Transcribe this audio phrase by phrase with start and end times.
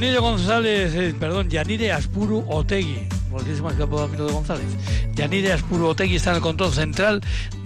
[0.00, 4.64] Yanire González, eh, perdón, Yanire Aspuru Otegui, porque es más que de González.
[5.14, 7.20] Yanire Aspuru Otegui está en el control central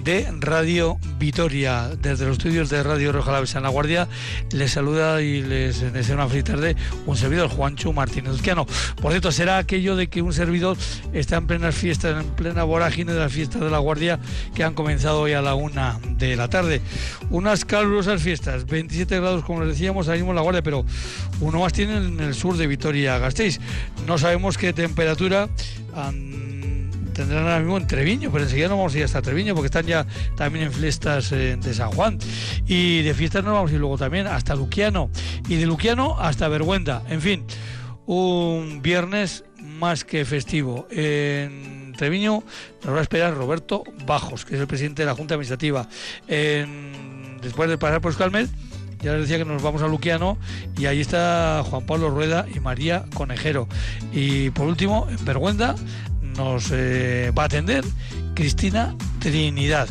[0.05, 4.07] de Radio Vitoria, desde los estudios de Radio Roja en La Guardia.
[4.53, 6.77] Les saluda y les desea una feliz tarde
[7.07, 8.67] un servidor, Juancho Martínez Uzquiano.
[9.01, 10.77] Por cierto, será aquello de que un servidor
[11.15, 14.21] está en plenas fiestas, en plena vorágine de las fiestas de La Guardia
[14.55, 16.83] que han comenzado hoy a la una de la tarde.
[17.31, 20.85] Unas calurosas fiestas, 27 grados como les decíamos, ahí mismo en La Guardia, pero
[21.41, 23.59] uno más tiene en el sur de Vitoria-Gasteiz.
[24.07, 25.49] No sabemos qué temperatura
[27.15, 29.87] tendrán ahora mismo en Treviño, pero enseguida no vamos a ir hasta Treviño porque están
[29.87, 32.19] ya también en fiestas eh, de San Juan.
[32.67, 35.11] Y de fiestas nos vamos a ir luego también hasta Luquiano
[35.49, 37.03] y de Luquiano hasta Vergüenda.
[37.09, 37.45] En fin,
[38.07, 40.87] un viernes más que festivo.
[40.91, 42.43] En Treviño
[42.85, 45.89] nos va a esperar Roberto Bajos, que es el presidente de la Junta Administrativa.
[46.29, 48.51] después de pasar por Escalmet,
[49.05, 50.39] ya les decía que nos vamos a Luquiano
[50.79, 53.69] y ahí está Juan Pablo Rueda y María Conejero.
[54.13, 55.75] Y por último, en Vergüenda
[56.37, 57.85] nos eh, va a atender
[58.35, 59.89] Cristina Trinidad.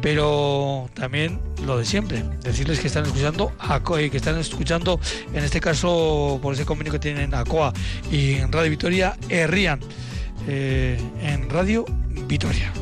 [0.00, 3.52] Pero también lo de siempre, decirles que están escuchando
[3.90, 5.00] que están escuchando
[5.32, 7.72] en este caso por ese convenio que tienen ACOA
[8.10, 9.80] y en Radio Vitoria Herrían
[10.46, 11.84] eh, en Radio
[12.28, 12.72] Vitoria.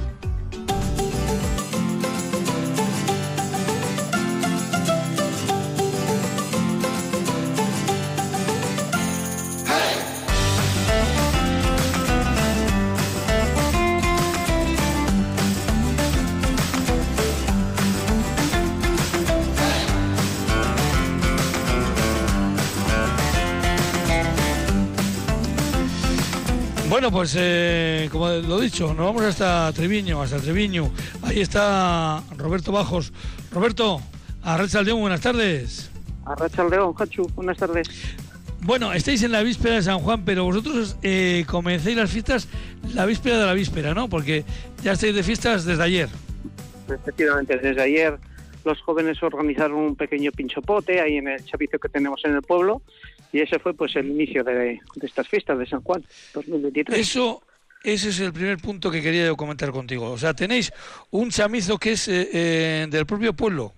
[26.97, 30.91] Bueno, pues eh, como lo he dicho, nos vamos hasta Treviño, hasta Treviño.
[31.20, 33.12] Ahí está Roberto Bajos.
[33.52, 34.00] Roberto,
[34.83, 35.91] León, buenas tardes.
[36.70, 37.86] León, Hachu, buenas tardes.
[38.62, 42.48] Bueno, estáis en la víspera de San Juan, pero vosotros eh, comencéis las fiestas
[42.95, 44.08] la víspera de la víspera, ¿no?
[44.08, 44.46] Porque
[44.83, 46.08] ya estáis de fiestas desde ayer.
[46.89, 48.18] Efectivamente, desde ayer
[48.64, 52.80] los jóvenes organizaron un pequeño pinchopote ahí en el chapizo que tenemos en el pueblo
[53.33, 56.05] y ese fue pues el inicio de, estas fiestas de San Juan
[56.35, 56.98] 2023.
[56.98, 57.42] Eso
[57.83, 60.11] ese es el primer punto que quería yo comentar contigo.
[60.11, 60.73] O sea, tenéis
[61.11, 63.73] un chamizo que es eh, eh, del propio pueblo.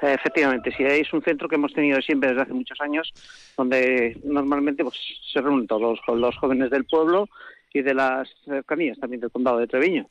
[0.00, 3.12] Efectivamente, sí, es un centro que hemos tenido siempre desde hace muchos años,
[3.56, 4.96] donde normalmente pues,
[5.32, 7.28] se reúnen todos los jóvenes del pueblo
[7.72, 10.08] y de las cercanías también del condado de Treviño.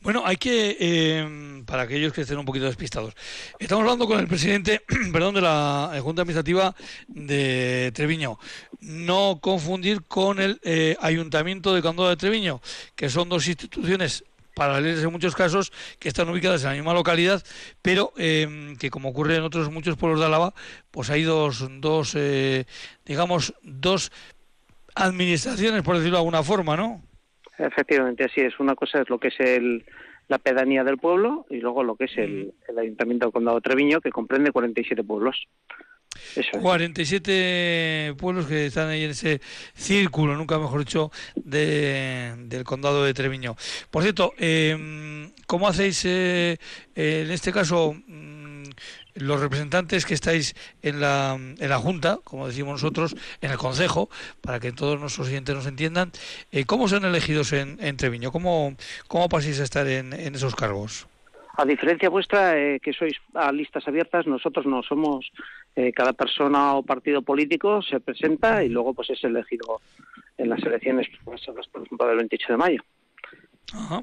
[0.00, 3.14] Bueno, hay que, eh, para aquellos que estén un poquito despistados,
[3.58, 4.82] estamos hablando con el presidente,
[5.12, 6.74] perdón, de la Junta Administrativa
[7.08, 8.38] de Treviño.
[8.80, 12.60] No confundir con el eh, Ayuntamiento de Condado de Treviño,
[12.94, 17.42] que son dos instituciones paralelas en muchos casos, que están ubicadas en la misma localidad,
[17.82, 20.54] pero eh, que como ocurre en otros muchos pueblos de Álava,
[20.90, 22.16] pues hay dos, dos
[23.04, 24.12] digamos, dos
[24.94, 27.02] administraciones, por decirlo de alguna forma, ¿no?
[27.58, 28.58] Efectivamente, así es.
[28.60, 29.84] Una cosa es lo que es el,
[30.28, 33.62] la pedanía del pueblo y luego lo que es el, el Ayuntamiento del Condado de
[33.62, 35.46] Treviño, que comprende 47 pueblos.
[36.34, 39.40] Eso 47 pueblos que están ahí en ese
[39.74, 43.56] círculo, nunca mejor dicho, de, del condado de Treviño.
[43.90, 46.56] Por cierto, eh, ¿cómo hacéis eh,
[46.94, 47.94] en este caso?
[49.16, 54.08] Los representantes que estáis en la, en la Junta, como decimos nosotros, en el Consejo,
[54.40, 56.12] para que todos nuestros oyentes nos entiendan,
[56.52, 58.32] eh, ¿cómo son elegidos en, en Treviño?
[58.32, 58.76] ¿Cómo,
[59.08, 61.06] ¿Cómo pasáis a estar en, en esos cargos?
[61.58, 65.32] A diferencia vuestra, eh, que sois a listas abiertas, nosotros no somos.
[65.74, 69.80] Eh, cada persona o partido político se presenta y luego pues es elegido
[70.38, 72.82] en las elecciones, por ejemplo, del 28 de mayo.
[73.72, 74.02] Ajá.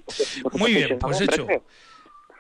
[0.54, 1.48] Muy bien, pues hecho.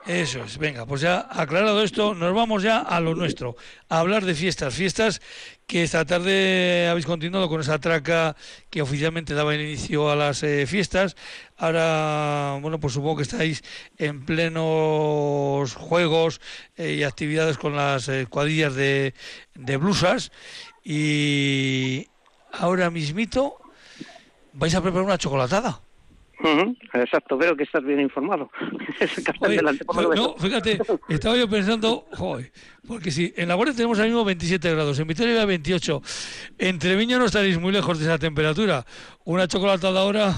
[0.05, 3.55] Eso es, venga, pues ya aclarado esto, nos vamos ya a lo nuestro,
[3.87, 5.21] a hablar de fiestas, fiestas
[5.65, 8.35] que esta tarde habéis continuado con esa traca
[8.69, 11.15] que oficialmente daba inicio a las eh, fiestas.
[11.55, 13.63] Ahora, bueno, pues supongo que estáis
[13.97, 16.41] en plenos juegos
[16.75, 19.13] eh, y actividades con las eh, cuadrillas de,
[19.55, 20.33] de blusas
[20.83, 22.09] y
[22.51, 23.57] ahora mismito
[24.51, 25.81] vais a preparar una chocolatada.
[26.93, 28.49] Exacto, veo que estás bien informado.
[30.15, 32.51] no, fíjate, estaba yo pensando, joder,
[32.87, 36.01] porque si en la Guardia tenemos ahora mismo 27 grados, en Vitoria había 28,
[36.57, 38.85] en Treviño no estaréis muy lejos de esa temperatura.
[39.25, 40.33] Una chocolatada ahora...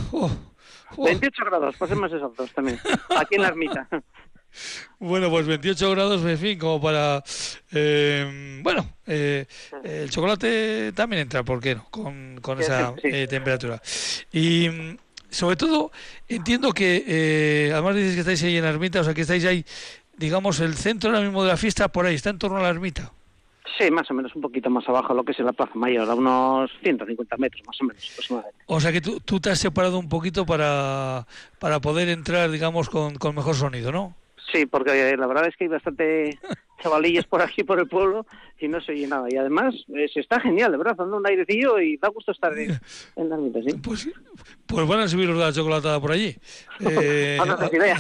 [0.97, 2.79] 28 grados, pues más exactos también,
[3.17, 3.87] aquí en la ermita.
[4.99, 7.21] Bueno, pues 28 grados, en fin, como para...
[7.73, 9.45] Eh, bueno, eh,
[9.83, 11.85] el chocolate también entra, ¿por qué no?
[11.89, 13.81] Con, con esa eh, temperatura.
[14.31, 14.95] Y
[15.35, 15.91] sobre todo,
[16.27, 19.45] entiendo que, eh, además dices que estáis ahí en la ermita, o sea, que estáis
[19.45, 19.65] ahí,
[20.17, 22.69] digamos, el centro ahora mismo de la fiesta por ahí, está en torno a la
[22.69, 23.11] ermita.
[23.77, 26.09] Sí, más o menos, un poquito más abajo de lo que es la Plaza Mayor,
[26.09, 28.63] a unos 150 metros más o menos aproximadamente.
[28.67, 31.27] O sea que tú, tú te has separado un poquito para,
[31.59, 34.15] para poder entrar, digamos, con, con mejor sonido, ¿no?
[34.51, 36.39] Sí, porque la verdad es que hay bastante
[36.81, 38.25] chavalillos por aquí, por el pueblo,
[38.59, 39.27] y no se oye nada.
[39.29, 42.57] Y además, eh, se está genial, de verdad, dando un airecillo y da gusto estar
[42.57, 42.79] en,
[43.15, 43.77] en la ermita, ¿sí?
[43.77, 44.07] Pues,
[44.65, 46.35] pues van a subir los de la chocolatada por allí.
[46.81, 47.97] Eh, tengo idea.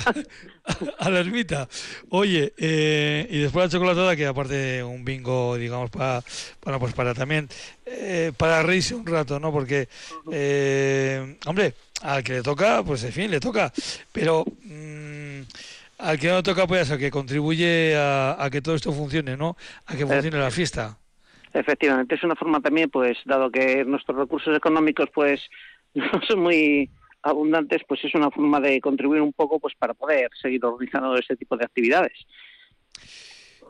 [0.65, 1.67] a, a la ermita.
[2.09, 6.21] Oye, eh, y después la chocolatada, que aparte un bingo, digamos, para,
[6.61, 7.47] bueno, pues para también,
[7.85, 9.51] eh, para reírse un rato, ¿no?
[9.51, 9.87] Porque,
[10.31, 13.71] eh, hombre, al que le toca, pues en fin, le toca.
[14.11, 15.14] Pero mm,
[15.97, 19.55] al que no toca, pues al que contribuye a, a que todo esto funcione, ¿no?
[19.85, 20.97] A que funcione la fiesta.
[21.53, 25.41] Efectivamente, es una forma también, pues, dado que nuestros recursos económicos, pues,
[25.93, 26.89] no son muy
[27.21, 31.35] abundantes, pues es una forma de contribuir un poco, pues, para poder seguir organizando este
[31.37, 32.13] tipo de actividades.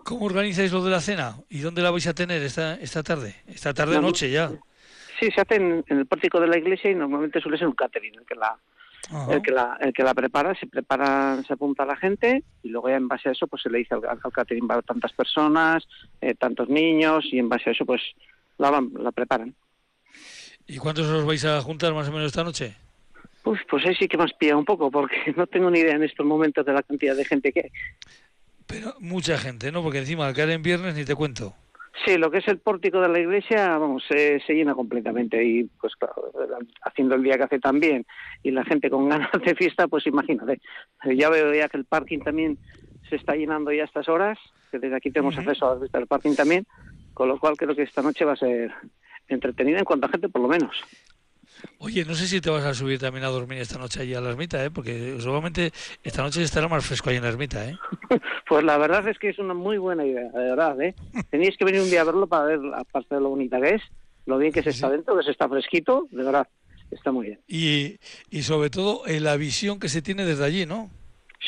[0.03, 1.35] ¿Cómo organizáis lo de la cena?
[1.49, 3.35] ¿Y dónde la vais a tener esta, esta tarde?
[3.47, 4.51] Esta tarde No, noche ya.
[5.19, 7.73] Sí, se hace en, en el pórtico de la iglesia y normalmente suele ser un
[7.73, 8.57] catering el que la,
[9.11, 9.33] Ajá.
[9.33, 12.69] el que la, el que la prepara, se prepara, se apunta a la gente y
[12.69, 15.13] luego ya en base a eso pues se le dice al, al catering va tantas
[15.13, 15.87] personas,
[16.21, 18.01] eh, tantos niños y en base a eso pues
[18.57, 19.53] la, van- la preparan.
[20.67, 22.75] ¿Y cuántos os vais a juntar más o menos esta noche?
[23.43, 25.95] Pues, pues ahí sí que me has pillado un poco porque no tengo ni idea
[25.95, 27.71] en estos momentos de la cantidad de gente que hay.
[28.65, 29.83] Pero mucha gente, ¿no?
[29.83, 31.53] Porque encima al caer en viernes ni te cuento.
[32.03, 35.63] Sí, lo que es el pórtico de la iglesia, vamos, se, se llena completamente y
[35.79, 36.31] pues claro,
[36.83, 38.05] haciendo el día que hace también
[38.43, 40.59] y la gente con ganas de fiesta, pues imagínate.
[41.15, 42.57] Ya veo ya que el parking también
[43.09, 44.37] se está llenando ya a estas horas,
[44.71, 46.65] que desde aquí tenemos acceso a la vista del parking también,
[47.13, 48.73] con lo cual creo que esta noche va a ser
[49.27, 50.75] entretenida en cuanto a gente por lo menos.
[51.79, 54.21] Oye, no sé si te vas a subir también a dormir esta noche allí a
[54.21, 54.71] la ermita, ¿eh?
[54.71, 55.71] Porque seguramente
[56.03, 57.77] esta noche estará más fresco ahí en la ermita, ¿eh?
[58.47, 60.95] Pues la verdad es que es una muy buena idea, de verdad, ¿eh?
[61.31, 63.81] Teníais que venir un día a verlo para ver, aparte de lo bonita que es,
[64.25, 66.47] lo bien que se está dentro, que se está fresquito, de verdad,
[66.91, 67.39] está muy bien.
[67.47, 67.97] Y,
[68.29, 70.89] y sobre todo eh, la visión que se tiene desde allí, ¿no?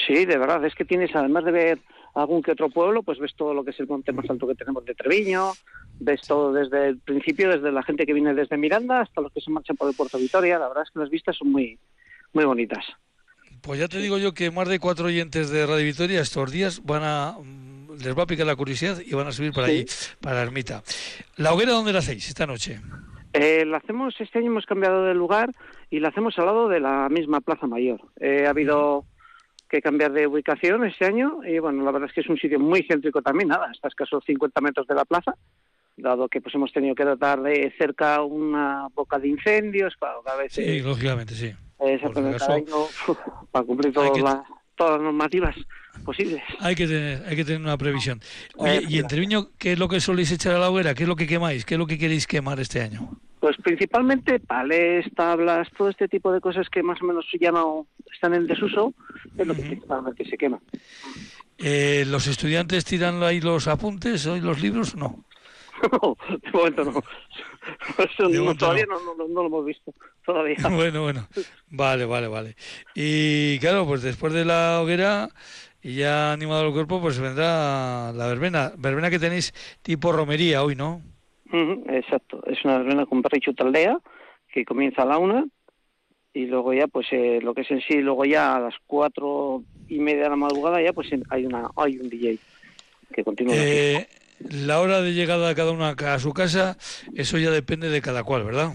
[0.06, 1.80] Sí, de verdad, es que tienes, además de ver
[2.22, 4.56] algún que otro pueblo, pues ves todo lo que es el monte más alto que
[4.56, 5.52] tenemos de Treviño,
[6.00, 9.42] ves todo desde el principio, desde la gente que viene desde Miranda hasta los que
[9.42, 11.78] se marchan por el Puerto Vitoria, la verdad es que las vistas son muy,
[12.34, 12.86] muy bonitas.
[13.62, 16.82] Pues ya te digo yo que más de cuatro oyentes de Radio Victoria estos días
[16.84, 19.74] van a mm, les va a picar la curiosidad y van a subir para Sí.
[19.74, 19.86] allí,
[20.22, 20.84] para la ermita.
[21.38, 22.80] ¿La hoguera dónde la hacéis esta noche?
[23.34, 25.54] Eh, la hacemos, este año hemos cambiado de lugar
[25.92, 28.00] y la hacemos al lado de la misma Plaza Mayor.
[28.20, 29.06] Eh, ha habido
[29.70, 32.60] que cambiar de ubicación este año y bueno, la verdad es que es un sitio
[32.60, 35.36] muy céntrico también, nada, está a escasos 50 metros de la plaza,
[35.98, 40.38] dado que pues hemos tenido que tratar de cerca una boca de incendios, claro, cada
[40.38, 41.54] vez Sí, eh, lógicamente, sí.
[41.80, 42.76] exactamente, cada año,
[43.52, 44.38] para cumplir todas, las,
[44.76, 45.56] todas las normativas
[46.06, 46.42] posibles.
[46.60, 48.22] Hay que tener, hay que tener una previsión.
[48.56, 50.94] Oye, y en Treviño, ¿qué es lo que soléis echar a la hoguera?
[50.94, 51.66] ¿Qué es lo que quemáis?
[51.66, 53.20] ¿Qué es lo que queréis quemar este año?
[53.48, 57.88] Pues principalmente palés, tablas, todo este tipo de cosas que más o menos ya no
[58.12, 58.94] están en desuso,
[59.38, 60.60] es lo que principalmente se quema.
[61.58, 64.96] Eh, ¿Los estudiantes tiran ahí los apuntes o los libros?
[64.98, 65.24] No.
[65.80, 66.92] No, de momento no.
[68.04, 69.00] Eso De no, momento todavía no.
[69.00, 69.16] no.
[69.16, 69.94] No, no- no lo hemos visto.
[70.26, 70.58] Todavía.
[70.70, 71.28] Bueno, bueno.
[71.70, 72.58] Vale, vale, vale.
[72.96, 75.30] Y claro, pues después de la hoguera
[75.82, 78.74] y ya animado el cuerpo, pues vendrá la verbena.
[78.78, 81.02] Verbena que tenéis tipo romería hoy, ¿no?
[81.52, 82.44] Exacto.
[82.46, 84.00] Es una verbena con perro y chutaldea
[84.52, 85.46] que comienza a la una
[86.34, 89.64] y luego ya, pues eh, lo que es en sí, luego ya a las cuatro
[89.88, 92.38] y media de la madrugada ya, pues hay una hay un DJ
[93.14, 93.56] que continúa.
[93.58, 94.08] Eh,
[94.52, 96.78] la hora de llegada de cada uno a su casa,
[97.16, 98.72] eso ya depende de cada cual, ¿verdad?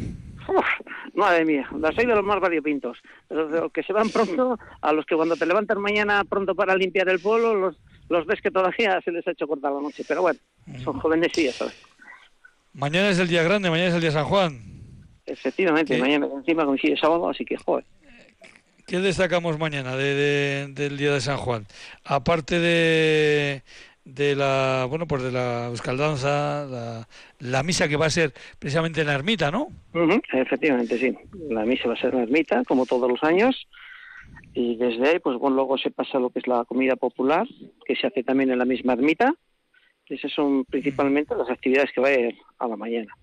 [0.48, 0.66] Uf,
[1.14, 2.98] madre mía, las hay de los más variopintos.
[3.30, 7.08] Los que se van pronto, a los que cuando te levantas mañana pronto para limpiar
[7.10, 7.76] el pueblo, los,
[8.08, 10.02] los ves que todavía se les ha hecho cortar la noche.
[10.06, 10.40] Pero bueno,
[10.82, 11.91] son jóvenes y ya sabes.
[12.74, 14.60] Mañana es el día grande, mañana es el día San Juan.
[15.26, 16.00] Efectivamente, ¿Qué?
[16.00, 17.84] mañana encima coincide sábado, así que joder.
[18.86, 21.66] ¿Qué destacamos mañana de- de- del día de San Juan?
[22.04, 23.62] Aparte de,
[24.04, 29.00] de la, bueno, pues de la euskaldanza, la, la misa que va a ser precisamente
[29.02, 29.68] en la ermita, ¿no?
[29.94, 31.16] Ujú, Efectivamente, sí.
[31.50, 33.66] La misa va a ser en la ermita, como todos los años.
[34.54, 37.46] Y desde ahí, pues bueno, luego se pasa lo que es la comida popular,
[37.86, 39.32] que se hace también en la misma ermita.
[40.12, 43.16] Esas son principalmente las actividades que va a haber a la mañana.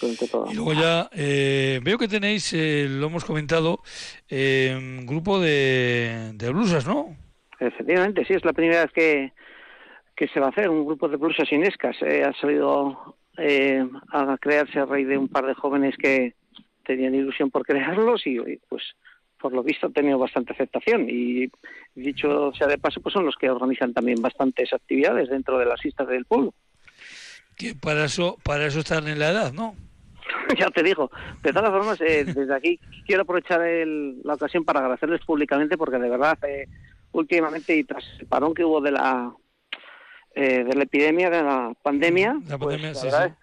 [0.00, 3.80] Y luego ya eh, veo que tenéis, eh, lo hemos comentado,
[4.28, 7.16] eh, un grupo de, de blusas, ¿no?
[7.60, 9.32] Efectivamente, sí, es la primera vez que,
[10.16, 11.96] que se va a hacer un grupo de blusas inescas.
[12.02, 16.34] Eh, ha salido eh, a crearse a raíz de un par de jóvenes que
[16.84, 18.82] tenían ilusión por crearlos y, y, pues
[19.44, 21.50] por lo visto ha tenido bastante aceptación y
[21.94, 25.84] dicho sea de paso pues son los que organizan también bastantes actividades dentro de las
[25.84, 26.54] islas del pueblo.
[27.58, 29.74] que para eso, para eso están en la edad, ¿no?
[30.58, 31.10] ya te digo.
[31.42, 36.08] De todas formas, eh, desde aquí quiero aprovechar la ocasión para agradecerles públicamente porque de
[36.08, 36.66] verdad, eh,
[37.12, 39.30] últimamente y tras el parón que hubo de la
[40.34, 43.36] eh, de la epidemia, de la pandemia, la pues, pandemia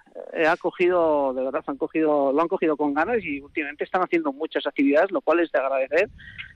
[0.47, 4.31] ha cogido, de verdad, han cogido, lo han cogido con ganas y últimamente están haciendo
[4.31, 6.09] muchas actividades, lo cual es de agradecer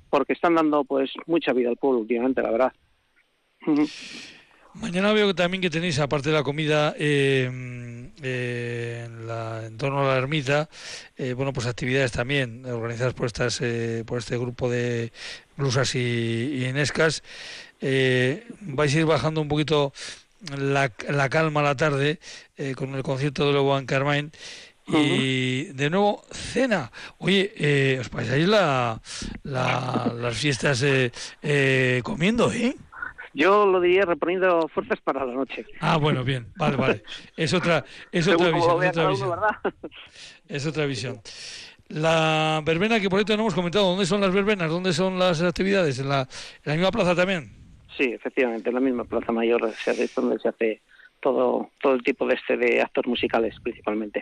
[0.09, 2.73] porque están dando pues mucha vida al pueblo últimamente, la verdad.
[4.75, 7.49] Mañana veo también que tenéis, aparte de la comida, eh,
[8.21, 10.69] eh, en, torno a la ermita,
[11.15, 13.61] eh, bueno, pues actividades también organizadas por estas,
[14.05, 15.13] por este grupo de
[15.55, 17.23] blusas y, y enescas.
[17.81, 19.93] vais a ir bajando un poquito
[20.57, 22.19] la, la calma a la tarde
[22.75, 24.31] con el concierto de Lobo Carmine.
[24.87, 26.91] Y de nuevo, cena.
[27.17, 29.01] Oye, os pasáis la,
[29.43, 30.85] las fiestas
[32.03, 32.75] comiendo, ¿eh?
[33.35, 35.65] Yo lo diría reponiendo fuerzas para la noche.
[35.81, 37.03] Ah, bueno, bien, vale, vale.
[37.35, 38.81] Es otra, es otra visión.
[38.81, 39.39] Es otra visión.
[40.47, 41.21] es otra visión.
[41.89, 44.69] La verbena que por ahí no hemos comentado, ¿dónde son las verbenas?
[44.69, 45.99] ¿Dónde son las actividades?
[45.99, 46.27] ¿En la, en
[46.63, 47.64] la misma plaza también?
[47.97, 50.81] Sí, efectivamente, en la misma plaza mayor donde se hace
[51.21, 54.21] todo, todo el tipo de este de actos musicales principalmente.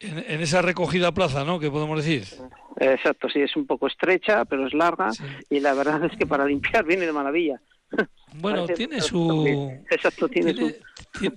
[0.00, 1.60] En, esa recogida plaza, ¿no?
[1.60, 2.24] ¿Qué podemos decir?
[2.78, 5.10] Exacto, sí, es un poco estrecha, pero es larga
[5.50, 7.60] y la verdad es que para limpiar viene de maravilla.
[8.34, 9.72] Bueno, tiene su,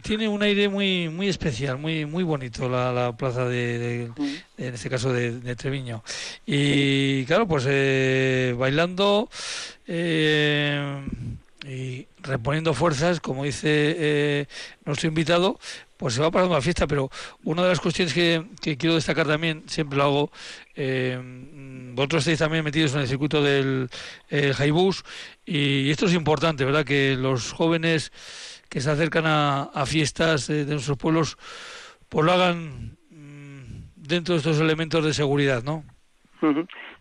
[0.03, 4.11] tiene, un aire muy muy especial, muy muy bonito la, plaza de,
[4.57, 6.03] en este caso de, Treviño.
[6.45, 9.27] Y claro, pues eh, bailando
[9.87, 11.03] eh,
[11.63, 14.45] y reponiendo fuerzas, como dice eh,
[14.85, 15.59] nuestro invitado,
[15.97, 17.09] pues se va pasando la fiesta, pero
[17.43, 18.45] una de las cuestiones que,
[18.77, 20.31] quiero destacar también, siempre lo hago,
[20.75, 21.19] eh,
[21.93, 23.89] vosotros estáis también metidos en el circuito del
[24.29, 25.03] eh, Jaibús
[25.45, 26.85] y esto es importante, ¿verdad?
[26.85, 28.11] Que los jóvenes
[28.67, 31.37] que se acercan a, fiestas de nuestros pueblos,
[32.09, 35.85] pues lo hagan mm, dentro de estos elementos de seguridad, ¿no?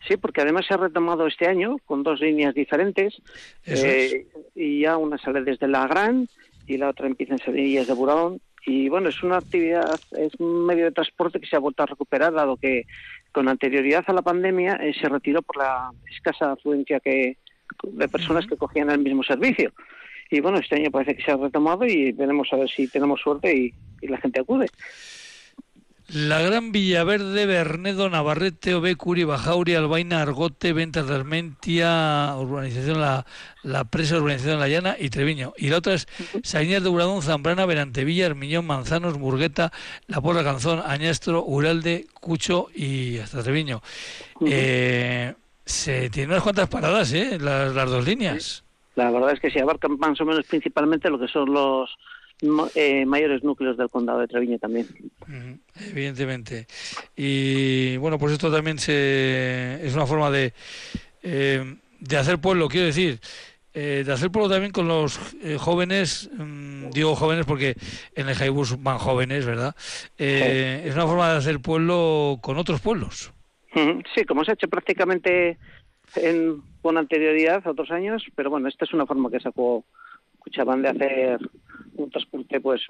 [0.06, 3.22] Sí, porque además se ha retomado este año con dos líneas diferentes
[3.66, 6.28] eh, y ya una sale desde La Gran
[6.66, 10.66] y la otra empieza en Sevilla de Burón y bueno, es una actividad, es un
[10.66, 12.86] medio de transporte que se ha vuelto a recuperar, dado que
[13.32, 17.38] con anterioridad a la pandemia eh, se retiró por la escasa afluencia que,
[17.82, 19.72] de personas que cogían el mismo servicio.
[20.30, 23.20] Y bueno, este año parece que se ha retomado y veremos a ver si tenemos
[23.20, 23.54] suerte
[24.00, 24.66] y la gente acude.
[26.14, 33.24] La Gran Villaverde, Bernedo, Navarrete, Obecuri, Bajauri, Albaina, Argote, Ventas de Armentia, Urbanización La,
[33.62, 35.54] la Presa, Urbanización La Llana y Treviño.
[35.56, 36.06] Y la otra es
[36.42, 39.72] Sañas de Uradón, Zambrana, Berantevilla, Armiñón, Manzanos, Burgueta,
[40.06, 43.80] La Porra Canzón, Añastro, Uralde, Cucho y hasta Treviño.
[44.46, 45.32] eh,
[45.64, 47.38] se tienen unas cuantas paradas, ¿eh?
[47.40, 48.64] Las, las dos líneas.
[48.96, 51.88] La verdad es que se abarcan más o menos principalmente lo que son los
[52.74, 54.86] eh, mayores núcleos del condado de Treviño también.
[55.80, 56.66] Evidentemente.
[57.16, 60.52] Y bueno, pues esto también se, es una forma de,
[61.22, 63.20] eh, de hacer pueblo, quiero decir.
[63.74, 65.18] Eh, de hacer pueblo también con los
[65.58, 67.74] jóvenes, mm, digo jóvenes porque
[68.14, 69.74] en el Jaibus van jóvenes, ¿verdad?
[70.18, 73.32] Es una forma de hacer pueblo con otros pueblos.
[74.14, 75.56] Sí, como se ha hecho prácticamente
[76.16, 79.86] en, con anterioridad, otros años, pero bueno, esta es una forma que sacó
[80.42, 81.38] Cuchabán de hacer
[81.94, 82.82] un transporte pues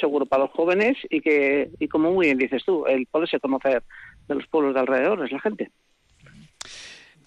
[0.00, 3.82] seguro para los jóvenes y que y como muy bien dices tú el poderse conocer
[4.28, 5.70] de los pueblos de alrededor es la gente.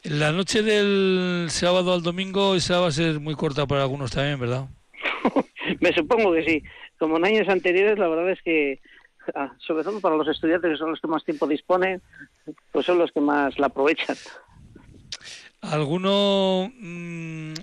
[0.03, 4.39] La noche del sábado al domingo esa va a ser muy corta para algunos también
[4.39, 4.67] verdad
[5.81, 6.63] me supongo que sí.
[6.97, 8.79] Como en años anteriores la verdad es que
[9.35, 12.01] ah, sobre todo para los estudiantes que son los que más tiempo disponen
[12.71, 14.17] pues son los que más la aprovechan
[15.61, 17.53] alguno mm,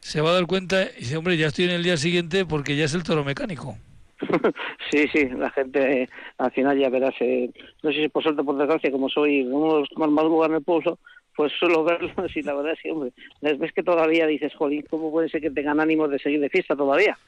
[0.00, 2.76] se va a dar cuenta y dice, hombre, ya estoy en el día siguiente porque
[2.76, 3.76] ya es el toro mecánico.
[4.90, 6.08] sí, sí, la gente
[6.38, 7.50] al final ya verás, eh,
[7.82, 10.52] no sé si por suerte o por desgracia, como soy uno de los más madrugan
[10.52, 10.98] en el pueblo,
[11.36, 14.84] pues suelo verlos y la verdad es que, hombre, les ves que todavía dices, jolín,
[14.88, 17.18] ¿cómo puede ser que tengan ánimos de seguir de fiesta todavía?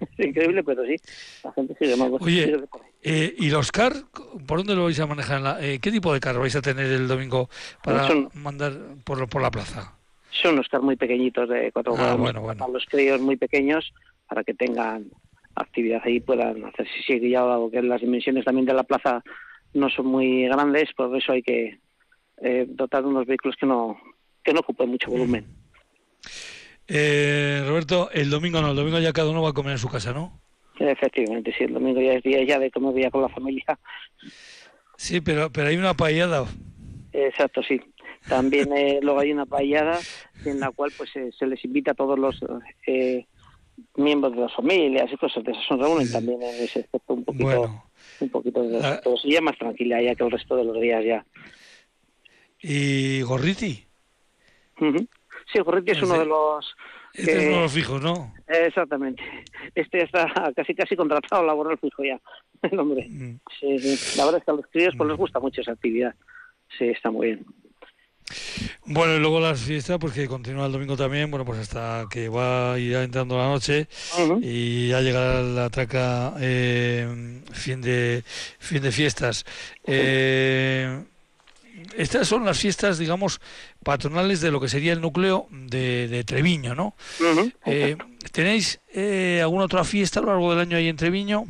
[0.18, 0.96] es increíble, pero sí,
[1.44, 2.10] la gente sigue más.
[2.20, 2.56] Oye,
[3.02, 3.94] eh, ¿y los car,
[4.46, 5.62] por dónde lo vais a manejar?
[5.62, 7.48] Eh, ¿Qué tipo de car vais a tener el domingo
[7.82, 8.72] para mandar
[9.04, 9.94] por, por la plaza?
[10.32, 13.92] son los cars muy pequeñitos de cuatro ah, para los críos muy pequeños
[14.26, 15.06] para que tengan
[15.54, 19.22] actividad ahí puedan hacer si sí, ya dado que las dimensiones también de la plaza
[19.74, 21.78] no son muy grandes por eso hay que
[22.38, 23.98] eh, dotar de unos vehículos que no
[24.42, 25.46] que no ocupen mucho volumen
[26.88, 29.88] eh, Roberto el domingo no el domingo ya cada uno va a comer en su
[29.88, 30.40] casa no
[30.90, 31.54] efectivamente.
[31.56, 33.78] Sí el domingo ya es día ya de comer día con la familia.
[34.96, 36.46] Sí pero pero hay una paellada.
[37.12, 37.80] Exacto sí.
[38.28, 39.98] También eh, luego hay una paellada
[40.44, 42.40] en la cual pues se les invita a todos los
[42.86, 43.26] eh,
[43.96, 45.64] miembros de las familias y cosas de esas.
[45.66, 47.84] Son reúnen también en ese aspecto un poquito,
[48.20, 49.00] un poquito de ah.
[49.02, 51.24] pero sí ya más tranquila ya que el resto de los días ya.
[52.60, 53.84] ¿Y Gorriti?
[55.52, 56.74] Sí, Gorriti es uno de los...
[57.14, 58.34] Este es uno de los fijos, ¿no?
[58.46, 59.22] Exactamente.
[59.74, 62.20] Este está casi casi contratado laboral fijo ya,
[62.62, 63.06] el hombre.
[63.08, 63.40] Mm.
[63.60, 64.18] Sí, sí.
[64.18, 66.14] La verdad es que a los críos pues les gusta mucho esa actividad.
[66.78, 67.46] Sí, está muy bien.
[68.84, 72.28] Bueno, y luego las fiestas, pues que continúa el domingo también, bueno, pues hasta que
[72.28, 73.88] va ya entrando la noche
[74.40, 78.22] y ya llegará la traca eh, fin de
[78.58, 79.44] fin de fiestas.
[79.84, 81.04] Eh,
[81.96, 83.40] estas son las fiestas, digamos,
[83.82, 86.94] patronales de lo que sería el núcleo de, Treviño, ¿no?
[87.66, 87.96] Eh,
[88.32, 88.80] ¿Tenéis
[89.42, 91.44] alguna otra fiesta a lo largo del año ahí en Treviño?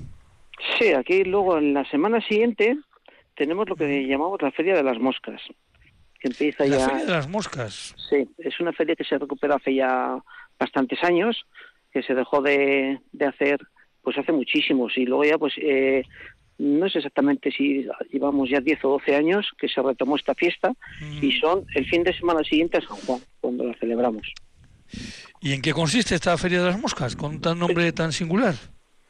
[0.79, 2.77] Sí, aquí luego en la semana siguiente
[3.35, 5.41] tenemos lo que llamamos la Feria de las Moscas
[6.23, 6.89] que empieza la ya...
[6.89, 7.95] Feria de las Moscas.
[8.09, 10.19] Sí, es una feria que se recuperó hace ya
[10.59, 11.45] bastantes años,
[11.93, 13.61] que se dejó de, de hacer
[14.03, 16.05] pues hace muchísimos y luego ya pues eh,
[16.63, 20.73] no sé exactamente si llevamos ya 10 o 12 años que se retomó esta fiesta
[21.21, 24.33] y son el fin de semana siguiente a San Juan, cuando la celebramos.
[25.41, 28.55] ¿Y en qué consiste esta Feria de las Moscas, con tan nombre tan singular?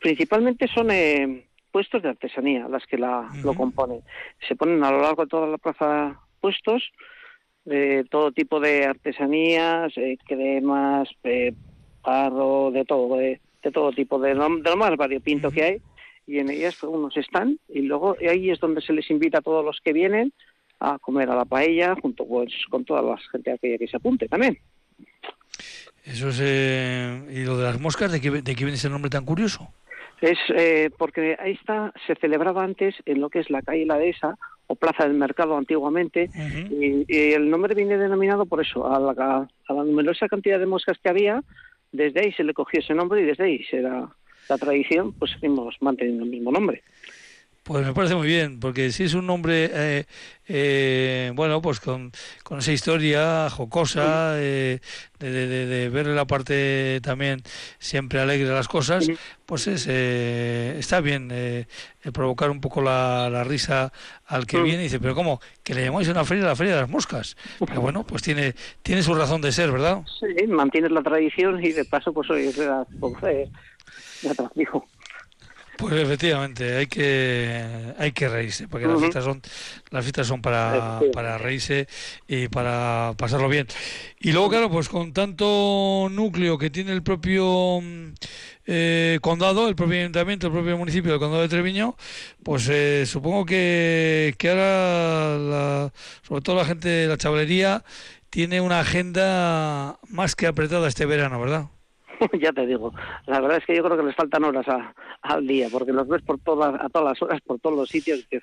[0.01, 4.01] Principalmente son eh, puestos de artesanía las que la, lo componen.
[4.49, 6.83] Se ponen a lo largo de toda la plaza puestos
[7.67, 11.53] de todo tipo de artesanías, eh, cremas, eh,
[12.03, 13.41] parro, de todo, de,
[13.73, 15.83] todo tipo, de lo, de lo más variopinto que hay.
[16.27, 19.65] Y en ellas unos están y luego ahí es donde se les invita a todos
[19.65, 20.33] los que vienen
[20.79, 24.29] a comer a la paella junto pues, con toda la gente aquella que se apunte
[24.29, 24.59] también.
[26.05, 29.11] Eso es, eh, ¿Y lo de las moscas, de qué, de qué viene ese nombre
[29.11, 29.73] tan curioso?
[30.21, 33.99] Es eh, porque ahí está, se celebraba antes en lo que es la calle La
[33.99, 34.37] Dehesa
[34.69, 36.31] o Plaza del Mercado antiguamente,
[36.71, 40.99] y, el nombre viene denominado por eso, a la, a la numerosa cantidad de moscas
[41.03, 41.43] que había,
[41.91, 44.09] desde ahí se le cogió ese nombre y desde ahí será
[44.53, 46.83] la tradición, pues seguimos manteniendo el mismo nombre.
[47.63, 50.05] Pues me parece muy bien, porque si es un nombre, eh,
[50.49, 52.11] eh, bueno, pues con,
[52.43, 54.81] con, esa historia jocosa, eh,
[55.21, 57.41] de, de, de, ver la parte también
[57.79, 59.09] siempre alegre de las cosas,
[59.47, 61.31] pues es, está bien
[62.13, 63.93] provocar un poco la, la, risa
[64.27, 65.41] al que viene y dice, pero ¿cómo?
[65.63, 67.37] Que le llamáis una feria la feria de las moscas.
[67.65, 70.03] Pero bueno, pues tiene tiene su razón de ser, ¿verdad?
[70.19, 72.59] Sí, mantienes la tradición y de paso pues hoy es
[75.79, 79.43] Pues efectivamente, hay que hay que reírse, porque las fiestas son
[79.91, 81.89] las fiestas son para, para reírse
[82.29, 83.67] y para pasarlo bien.
[84.21, 87.81] Y luego, claro, pues con tanto núcleo que tiene el propio
[88.67, 91.97] eh, condado, el propio ayuntamiento, el propio municipio del condado de Treviño,
[92.45, 95.91] pues eh, supongo que, que ahora,
[96.23, 97.83] sobre todo la gente de la chavalería,
[98.31, 101.67] tiene una agenda más que apretada este verano, ¿verdad?
[102.41, 102.93] ya te digo,
[103.27, 104.67] la verdad es que yo creo que les faltan horas
[105.23, 108.25] al día, porque los ves por todas, a todas las horas, por todos los sitios,
[108.31, 108.43] que es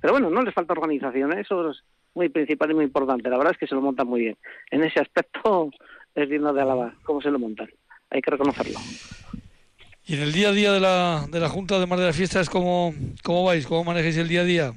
[0.00, 1.40] Pero bueno, no les falta organización, ¿eh?
[1.40, 1.82] eso es
[2.14, 3.28] muy principal y muy importante.
[3.28, 4.36] La verdad es que se lo montan muy bien.
[4.70, 5.70] En ese aspecto
[6.14, 7.68] es digno de alabar cómo se lo montan.
[8.10, 8.78] Hay que reconocerlo.
[10.06, 12.16] ¿Y en el día a día de la, de la Junta de Mar de las
[12.16, 13.66] Fiestas, cómo, cómo vais?
[13.66, 14.72] ¿Cómo manejáis el día a día?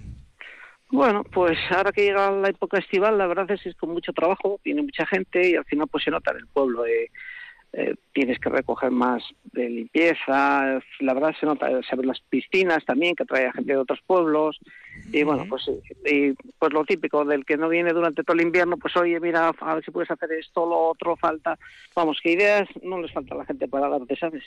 [0.91, 4.11] Bueno, pues ahora que llega la época estival, la verdad es que es con mucho
[4.11, 6.83] trabajo, viene mucha gente y al final pues se nota en el pueblo.
[6.83, 7.11] Eh,
[7.71, 12.83] eh, tienes que recoger más de limpieza, la verdad se nota, se ven las piscinas
[12.83, 14.59] también, que trae a gente de otros pueblos,
[15.11, 15.69] y bueno, pues
[16.05, 19.51] y, pues lo típico del que no viene durante todo el invierno, pues oye, mira,
[19.59, 21.59] a ver si puedes hacer esto, lo otro, falta,
[21.95, 24.43] vamos, que ideas no les falta a la gente para darte, ¿sabes?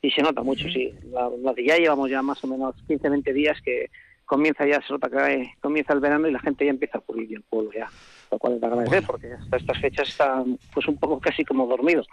[0.00, 3.32] Y se nota mucho, sí, la, de ya llevamos ya más o menos 15, 20
[3.32, 3.90] días que
[4.24, 7.34] comienza ya, se nota que comienza el verano y la gente ya empieza a cubrir
[7.34, 7.88] el pueblo ya,
[8.30, 12.06] lo cual es agradecer, porque hasta estas fechas están pues un poco casi como dormidos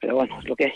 [0.00, 0.74] pero bueno, es lo que hay.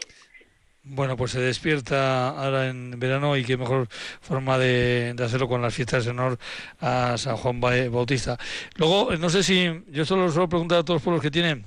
[0.85, 3.87] Bueno, pues se despierta ahora en verano y qué mejor
[4.21, 6.39] forma de, hacerlo con las fiestas en honor
[6.81, 8.37] a San Juan Bautista.
[8.77, 11.65] Luego, no sé si, yo solo suelo preguntar a todos los pueblos que tienen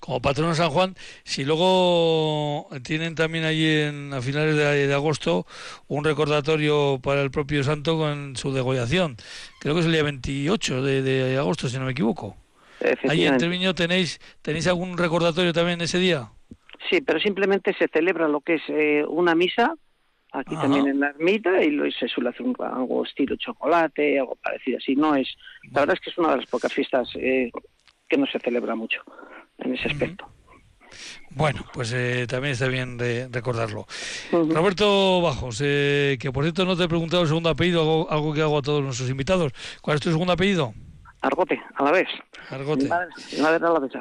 [0.00, 5.46] como patrono San Juan, si luego tienen también allí en, a finales de, agosto
[5.86, 9.16] un recordatorio para el propio santo con su degollación.
[9.60, 12.36] Creo que es el día 28 de, de agosto, si no me equivoco.
[13.08, 16.30] Ahí en Treviño tenéis, tenéis algún recordatorio también ese día.
[16.88, 19.74] Sí, pero simplemente se celebra lo que es eh, una misa,
[20.32, 24.36] aquí también en la ermita, y lo, se suele hacer un, algo estilo chocolate, algo
[24.36, 24.96] parecido así.
[24.96, 25.28] No es,
[25.72, 27.50] la verdad es que es una de las pocas fiestas eh,
[28.08, 29.02] que no se celebra mucho
[29.58, 30.26] en ese aspecto.
[31.30, 33.86] Bueno, pues eh, también está bien de recordarlo.
[34.32, 38.40] Roberto Bajos, que por cierto no te he preguntado el segundo apellido, algo, algo, que
[38.40, 39.52] hago a todos nuestros invitados.
[39.82, 40.74] ¿Cuál es tu segundo apellido?
[41.20, 42.08] Argote, a la vez.
[42.48, 42.84] Argote.
[42.84, 43.92] Mi madre, mi madre a la vez.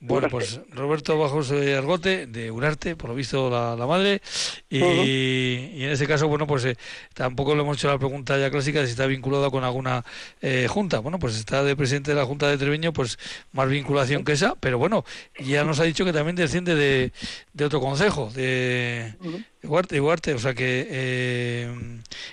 [0.00, 4.22] Bueno, pues Roberto Bajos de Argote, de Urarte, por lo visto la, madre,
[4.70, 6.76] y, en ese caso, bueno, pues eh,
[7.14, 10.04] tampoco le hemos hecho la pregunta ya clásica de si está vinculado con alguna
[10.40, 11.00] eh, junta.
[11.00, 13.18] Bueno, pues está de presidente de la Junta de Treviño, pues
[13.52, 15.04] más vinculación que esa, pero bueno,
[15.38, 17.12] ya nos ha dicho que también desciende de,
[17.52, 19.14] de otro consejo, de,
[19.64, 21.64] Huarte, o sea que, eh,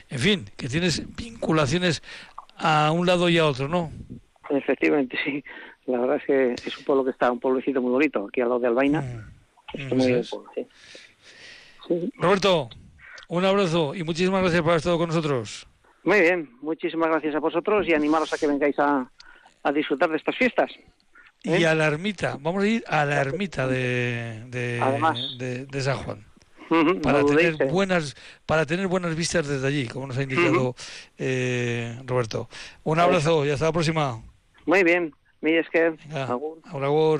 [0.10, 2.04] en fin, que tienes vinculaciones
[2.58, 3.92] a un lado y a otro, ¿no?
[4.50, 5.44] Efectivamente, sí.
[5.88, 8.50] La verdad es que es un pueblo que está, un pueblecito muy bonito, aquí al
[8.50, 9.02] lado de Albaina.
[9.02, 10.22] Mm,
[12.18, 12.70] Roberto,
[13.28, 15.68] un abrazo y muchísimas gracias por haber estado con nosotros.
[16.04, 19.10] Muy bien, muchísimas gracias a vosotros y animaros a que vengáis a,
[19.74, 20.72] disfrutar de estas fiestas.
[21.44, 21.68] Y ¿eh?
[21.68, 26.26] a la ermita, vamos a ir a la ermita de, de, San Juan.
[27.02, 28.16] para tener buenas
[28.48, 30.76] para tener buenas vistas desde allí como nos ha indicado
[31.18, 32.50] eh, Roberto.
[32.84, 34.24] Un abrazo y hasta la próxima.
[34.66, 35.14] Muy bien
[35.46, 35.94] Mi esker,
[36.26, 36.56] agur.
[36.66, 37.20] Agur, agur.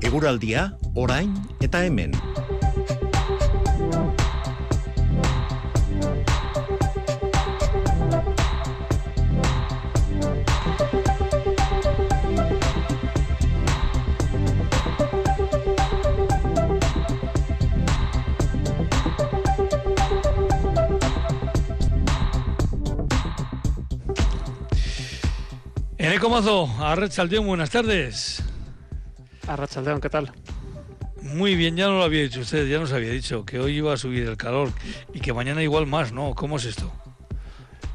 [0.00, 2.16] Eguraldia, orain eta hemen.
[26.14, 28.42] Comazo, Arrachaldeón, buenas tardes.
[29.46, 30.32] Arrachaldeón, ¿qué tal?
[31.20, 33.92] Muy bien, ya no lo había dicho usted, ya nos había dicho que hoy iba
[33.92, 34.70] a subir el calor
[35.12, 36.34] y que mañana igual más, ¿no?
[36.34, 36.90] ¿Cómo es esto?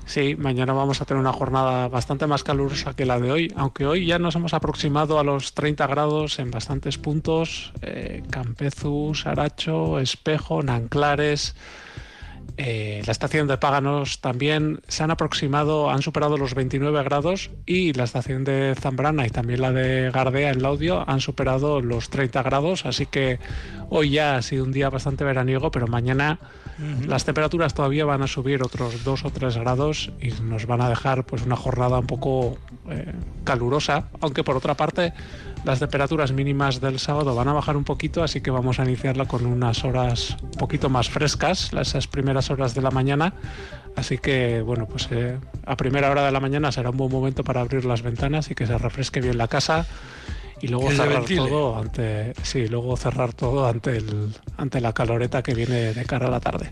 [0.06, 3.88] Sí, mañana vamos a tener una jornada bastante más calurosa que la de hoy, aunque
[3.88, 10.00] hoy ya nos hemos aproximado a los 30 grados en bastantes puntos, eh, Campezu, Saracho,
[10.00, 11.56] Espejo, Nanclares,
[12.58, 17.94] eh, la estación de Páganos también se han aproximado, han superado los 29 grados y
[17.94, 22.44] la estación de Zambrana y también la de Gardea en Laudio han superado los 30
[22.44, 23.40] grados, así que
[23.90, 26.40] hoy ya ha sido un día bastante veraniego, pero mañana
[27.08, 30.90] las temperaturas todavía van a subir otros 2 o 3 grados y nos van a
[30.90, 32.58] dejar pues una jornada un poco
[32.92, 35.14] eh, calurosa, aunque por otra parte
[35.64, 39.26] las temperaturas mínimas del sábado van a bajar un poquito, así que vamos a iniciarla
[39.26, 43.34] con unas horas un poquito más frescas, esas primeras horas de la mañana.
[43.96, 47.44] Así que, bueno, pues eh, a primera hora de la mañana será un buen momento
[47.44, 49.86] para abrir las ventanas y que se refresque bien la casa
[50.62, 55.56] y luego cerrar todo ante sí, luego cerrar todo ante el ante la caloreta que
[55.56, 56.72] viene de cara a la tarde.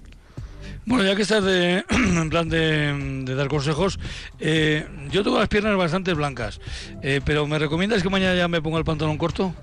[0.90, 4.00] Bueno, ya que estás de, en plan de, dar consejos,
[4.40, 6.60] eh, yo tengo las piernas bastante blancas,
[7.04, 9.54] eh, pero ¿me recomiendas que mañana ya me ponga el pantalón corto?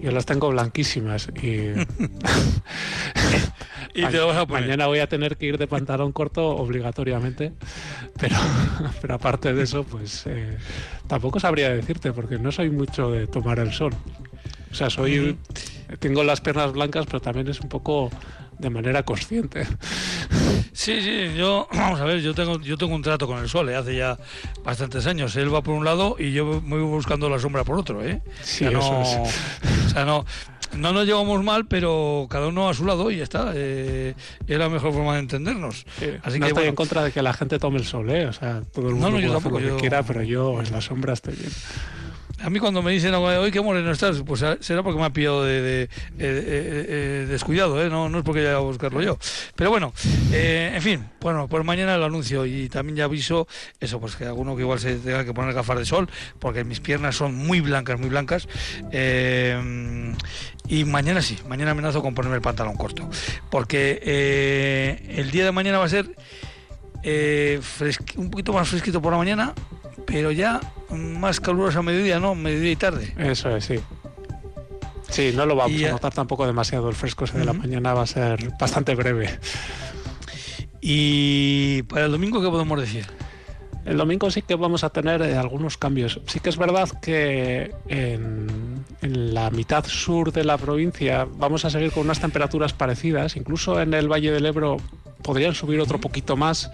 [0.00, 1.72] Yo las tengo blanquísimas y...
[3.94, 4.66] y te vas a poner.
[4.66, 7.52] Mañana voy a tener que ir de pantalón corto obligatoriamente,
[8.20, 8.36] pero,
[9.00, 10.58] pero aparte de eso, pues eh,
[11.08, 13.92] tampoco sabría decirte, porque no soy mucho de tomar el sol.
[14.70, 15.36] O sea, soy...
[15.98, 18.10] Tengo las piernas blancas, pero también es un poco
[18.62, 19.66] de manera consciente.
[20.72, 23.68] Sí, sí, yo, vamos a ver, yo tengo, yo tengo un trato con el sol,
[23.68, 23.76] ¿eh?
[23.76, 24.16] hace ya
[24.64, 25.36] bastantes años.
[25.36, 28.22] Él va por un lado y yo me voy buscando la sombra por otro, ¿eh?
[28.42, 30.24] Sí, no, o sea, no,
[30.76, 33.52] no nos llevamos mal, pero cada uno a su lado y ya está.
[33.54, 34.14] Eh,
[34.46, 35.84] es la mejor forma de entendernos.
[36.22, 38.26] Así no que, estoy en contra de que la gente tome el sol, ¿eh?
[38.26, 40.80] O sea, todo el mundo no, no, puede lo que quiera, pero yo en la
[40.80, 41.50] sombra estoy bien.
[42.42, 45.44] A mí cuando me dicen hoy qué moreno estás, pues será porque me ha pillado
[45.44, 45.88] de,
[47.28, 47.88] descuidado, ¿eh?
[47.88, 49.16] no, no es porque haya a buscarlo yo.
[49.54, 49.92] Pero bueno,
[50.32, 53.46] eh, en fin, bueno, pues mañana lo anuncio y también ya aviso
[53.78, 56.80] eso, pues que alguno que igual se tenga que poner gafas de sol, porque mis
[56.80, 58.48] piernas son muy blancas, muy blancas.
[58.90, 60.12] Eh,
[60.66, 63.08] y mañana sí, mañana amenazo con ponerme el pantalón corto,
[63.50, 66.10] porque el día de mañana va a ser
[68.16, 69.54] un poquito más fresquito por la mañana
[70.06, 70.60] pero ya
[70.90, 72.34] más caluroso a mediodía, ¿no?
[72.34, 73.14] Mediodía y tarde.
[73.18, 73.80] Eso es, sí.
[75.08, 76.88] Sí, no lo vamos a notar tampoco demasiado.
[76.88, 79.38] El fresco ese de la mañana va a ser bastante breve.
[80.80, 83.06] ¿Y para el domingo qué podemos decir?
[83.84, 86.20] El domingo sí que vamos a tener eh, algunos cambios.
[86.26, 91.70] Sí que es verdad que en, en, la mitad sur de la provincia vamos a
[91.70, 93.36] seguir con unas temperaturas parecidas.
[93.36, 94.78] Incluso en el Valle del Ebro
[95.22, 96.70] podrían subir otro poquito más.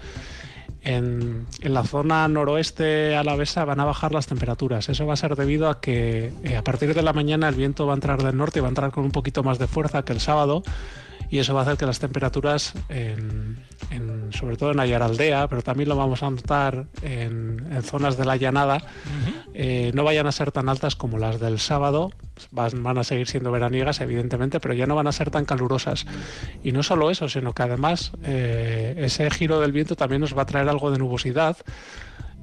[0.81, 4.89] En, la zona noroeste alavesa van a bajar las temperaturas.
[4.89, 7.85] Eso va a ser debido a que eh, a partir de la mañana el viento
[7.85, 10.03] va a entrar del norte y va a entrar con un poquito más de fuerza
[10.03, 10.63] que el sábado
[11.29, 13.57] y eso va a hacer que las temperaturas en,
[13.89, 18.35] en, sobre todo en Ayaraldea, pero también lo vamos a notar en, zonas de la
[18.35, 18.83] llanada,
[19.53, 22.11] eh, no vayan a ser tan altas como las del sábado.
[22.51, 26.05] Van, van, a seguir siendo veraniegas, evidentemente, pero ya no van a ser tan calurosas.
[26.63, 30.43] Y no solo eso, sino que además eh, ese giro del viento también nos va
[30.43, 31.57] a traer algo de nubosidad.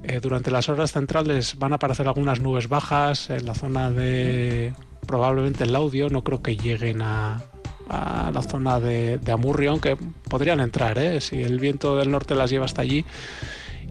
[0.03, 4.73] Eh, durante las horas centrales van a aparecer algunas nubes bajas en la zona de
[5.07, 7.41] probablemente el audio, no creo que lleguen a,
[7.89, 9.97] a la zona de, de, Amurrio, aunque
[10.29, 11.21] podrían entrar, ¿eh?
[11.21, 13.05] si el viento del norte las lleva hasta allí.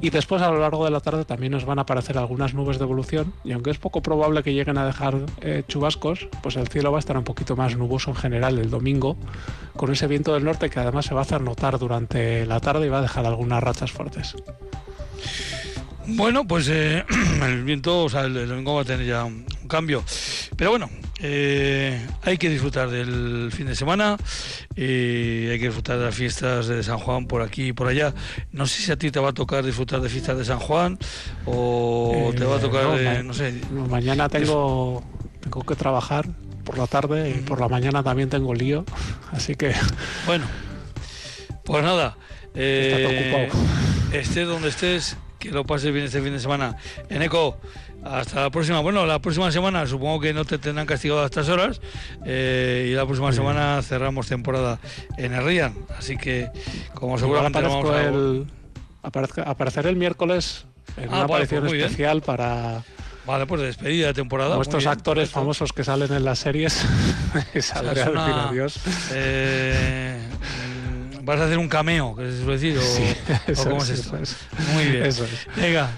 [0.01, 2.79] Y después a lo largo de la tarde también nos van a aparecer algunas nubes
[2.79, 6.69] de evolución y aunque es poco probable que lleguen a dejar eh, chubascos, pues el
[6.69, 9.17] cielo va a estar un poquito más nuboso en general el domingo,
[9.75, 12.87] con ese viento del norte que además se va a hacer notar durante la tarde
[12.87, 14.37] y va a dejar algunas rachas fuertes.
[16.07, 17.05] Bueno, pues eh,
[17.43, 19.27] el viento, o sea, el, domingo va a tener ya
[19.67, 20.05] un, cambio.
[20.57, 20.89] Pero bueno,
[21.21, 24.17] eh, hay que disfrutar del fin de semana,
[24.75, 28.15] y hay que disfrutar de las fiestas de San Juan por aquí y por allá.
[28.53, 30.99] No sé si a ti te va a tocar disfrutar de fiestas de San Juan
[31.45, 33.55] o te va a tocar, no, no sé.
[33.89, 35.03] mañana tengo,
[35.41, 36.27] tengo que trabajar
[36.65, 38.85] por la tarde y por la mañana también tengo lío,
[39.33, 39.73] así que.
[40.27, 40.45] Bueno,
[41.65, 42.17] pues nada.
[42.55, 43.49] Eh,
[44.13, 46.77] estés donde estés, que lo pases bien este fin de semana.
[47.09, 47.59] En Eco,
[48.11, 48.81] hasta la próxima.
[48.81, 51.81] Bueno, la próxima semana supongo que no te tendrán castigado a estas horas.
[52.25, 54.79] Eh, y la próxima semana cerramos temporada
[55.17, 55.75] en el Rian.
[55.99, 56.51] Así que,
[56.95, 58.03] como seguramente vamos a...
[58.03, 58.47] el,
[59.03, 60.67] aparecer el miércoles
[60.97, 62.83] en ah, una aparición pues especial para.
[63.27, 64.55] Vale, pues despedida de temporada.
[64.55, 66.85] Nuestros actores famosos que salen en las series.
[68.13, 68.79] una, Dios.
[69.13, 70.17] Eh,
[71.23, 72.79] ¿Vas a hacer un cameo, que se suele decir?
[72.79, 74.17] ¿O, cómo es, esto?
[74.75, 75.07] Muy bien.
[75.07, 75.49] Eso es.
[75.57, 75.91] Venga,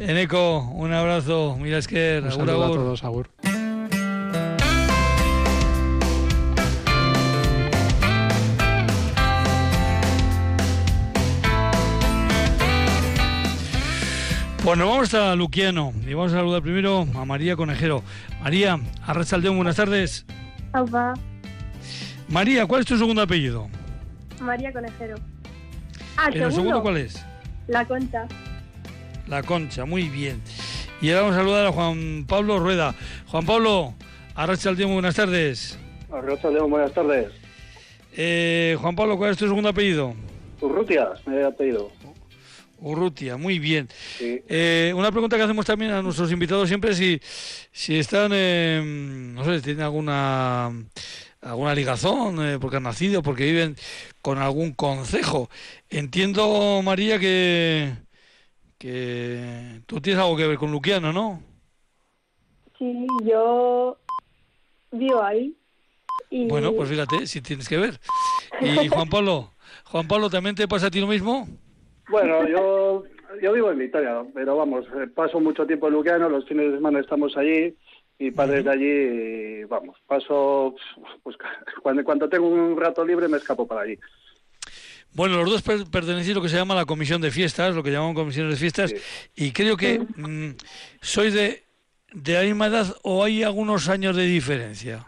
[0.00, 1.58] Eneco, un abrazo.
[1.60, 2.22] Mira, es que...
[2.24, 3.28] Un saludo a todos, Agur.
[14.64, 18.02] Bueno, vamos a Luquiano y vamos a saludar primero a María Conejero.
[18.42, 20.24] María, Arrachaldeón, buenas tardes.
[20.72, 21.12] Aupa.
[22.28, 23.68] María, ¿cuál es tu segundo apellido?
[24.40, 25.16] María Conejero.
[26.16, 26.80] Ah, ¿El segundo?
[26.80, 27.22] cuál es?
[27.68, 28.26] La Concha.
[29.30, 30.42] La Concha, muy bien.
[31.00, 32.96] Y ahora vamos a saludar a Juan Pablo Rueda.
[33.28, 33.94] Juan Pablo,
[34.34, 35.78] Arracha el buenas tardes.
[36.12, 37.28] Arracha el buenas tardes.
[38.16, 40.14] Eh, Juan Pablo, ¿cuál es tu segundo apellido?
[40.60, 41.92] Urrutia, me apellido.
[42.80, 43.88] Urrutia, muy bien.
[44.20, 47.20] Eh, una pregunta que hacemos también a nuestros invitados siempre si,
[47.70, 48.30] si están,
[49.34, 50.72] no sé, si tienen alguna
[51.42, 53.76] alguna ligazón, eh, porque han nacido, porque viven
[54.22, 55.48] con algún consejo.
[55.88, 57.92] Entiendo, María, que,
[58.80, 61.42] que tú tienes algo que ver con Luquiano, ¿no?
[62.78, 63.98] Sí, yo
[64.90, 65.54] vivo ahí.
[66.30, 68.00] Bueno, pues fíjate, si tienes que ver.
[68.60, 69.52] Y Juan Pablo,
[69.84, 71.46] Juan Pablo, ¿también te pasa a ti lo mismo?
[72.10, 73.04] Bueno, yo,
[73.40, 76.76] yo vivo en Vitoria, pero vamos, eh, paso mucho tiempo en Luquiano, los fines de
[76.76, 77.74] semana estamos allí
[78.18, 80.74] y padres de allí, vamos, paso,
[81.22, 81.36] pues
[81.82, 83.98] cuando, cuando tengo un rato libre me escapo para allí.
[85.12, 87.90] Bueno, los dos pertenecéis a lo que se llama la comisión de fiestas, lo que
[87.90, 88.94] llamamos comisiones de fiestas,
[89.34, 90.50] y creo que mm,
[91.00, 91.64] sois de,
[92.12, 95.04] de la misma edad o hay algunos años de diferencia.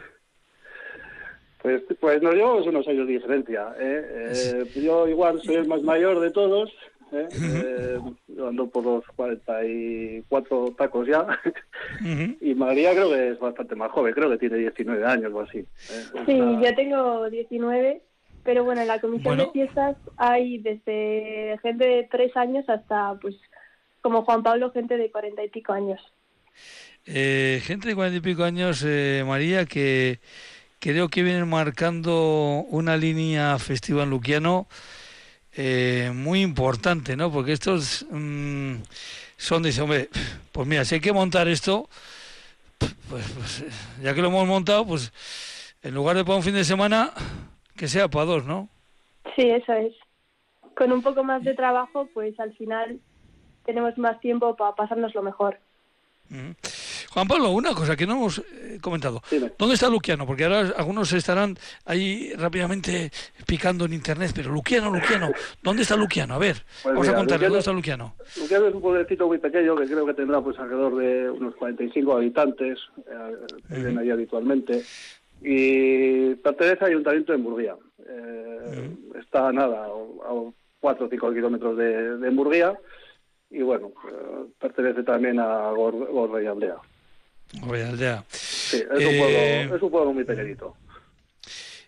[1.62, 3.68] Pues, pues nos llevamos unos años de diferencia.
[3.78, 4.32] ¿eh?
[4.34, 6.70] Eh, yo igual soy el más mayor de todos,
[7.12, 7.28] ¿eh?
[7.32, 7.98] eh
[8.40, 11.26] ando por los 44 tacos ya.
[12.40, 15.58] Y María creo que es bastante más joven, creo que tiene 19 años o así.
[15.58, 15.66] ¿eh?
[16.26, 18.02] Sí, yo tengo 19,
[18.44, 23.36] pero bueno, en la comisión de fiestas hay desde gente de 3 años hasta, pues,
[24.00, 26.00] como Juan Pablo, gente de 40 y pico años.
[27.06, 30.20] Eh, gente de 40 y pico años, eh, María, que
[30.78, 34.66] creo que vienen marcando una línea festiva en Luquiano
[35.54, 37.30] eh, muy importante, ¿no?
[37.30, 38.76] Porque estos mm,
[39.36, 40.08] son, dice, hombre,
[40.50, 41.88] pues mira, si hay que montar esto,
[43.08, 43.64] pues, pues,
[44.02, 45.12] ya que lo hemos montado, pues
[45.82, 47.12] en lugar de para un fin de semana,
[47.82, 48.68] que sea para dos, ¿no?
[49.34, 49.92] Sí, eso es.
[50.76, 53.00] Con un poco más de trabajo, pues al final
[53.64, 55.58] tenemos más tiempo para pasarnos lo mejor.
[57.10, 59.20] Juan Pablo, una cosa que no hemos eh, comentado.
[59.58, 60.24] ¿Dónde está Luquiano?
[60.26, 63.10] Porque ahora algunos estarán ahí rápidamente
[63.48, 66.34] picando en internet, pero Luquiano, Luquiano, ¿dónde está Luquiano?
[66.34, 68.14] A ver, pues vamos a contarle, ¿dónde está Luquiano?
[68.38, 72.12] Luquiano es un pueblecito muy pequeño que creo que tendrá pues alrededor de unos 45
[72.12, 72.78] habitantes,
[73.10, 73.36] eh,
[73.70, 74.84] viven ahí habitualmente,
[75.42, 77.76] y pertenece al Ayuntamiento de Murguía.
[78.06, 80.50] Eh, está nada, a
[80.80, 82.78] 4 o 5 kilómetros de, de Murguía
[83.50, 86.76] y bueno, eh, pertenece también a Gorre y Aldea.
[87.60, 88.24] Gorre y Aldea.
[88.28, 90.74] Sí, es, un pueblo, eh, es un pueblo muy pequeñito.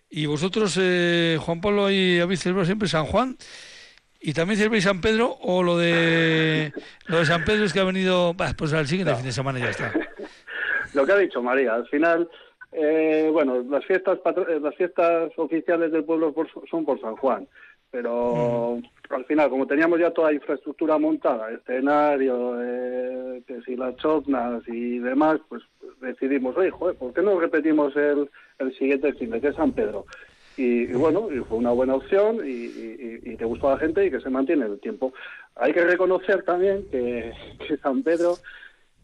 [0.09, 3.35] Y vosotros, eh, Juan Pablo, y habéis celebrado siempre San Juan
[4.21, 6.73] ¿Y también celebráis San Pedro o lo de
[7.05, 9.69] lo de San Pedro es que ha venido, pues al siguiente fin de semana ya
[9.69, 9.93] está?
[10.93, 12.27] lo que ha dicho María, al final,
[12.77, 16.33] eh, bueno, las fiestas eh, las fiestas oficiales del pueblo
[16.69, 17.47] son por San Juan,
[17.89, 23.95] pero al final, como teníamos ya toda la infraestructura montada, escenario, eh, que si las
[23.95, 25.63] chotnas y demás, pues
[26.01, 29.71] decidimos, oye, joder, ¿por qué no repetimos el, el siguiente fin de que es San
[29.71, 30.05] Pedro?
[30.57, 32.71] Y, bueno, y fue una buena opción y,
[33.23, 35.13] y, te gustó a la gente y que se mantiene el tiempo.
[35.55, 37.33] Hay que reconocer también que,
[37.67, 38.35] que San Pedro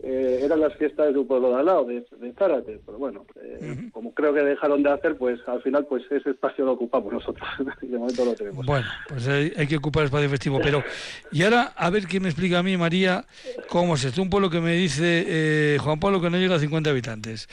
[0.04, 3.26] eh, eran las fiestas de un pueblo de al lado, de, de Zárate, pero bueno,
[3.42, 7.14] eh, como creo que dejaron de hacer, pues al final pues ese espacio lo ocupamos
[7.14, 7.48] nosotros,
[7.82, 8.66] de momento lo tenemos.
[8.66, 10.84] Bueno, pues hay, que ocupar el espacio festivo, pero
[11.32, 13.26] y ahora a ver quién me explica a mí, María,
[13.70, 16.60] cómo es esto, un pueblo que me dice eh, Juan Pablo que no llega a
[16.60, 17.48] 50 habitantes,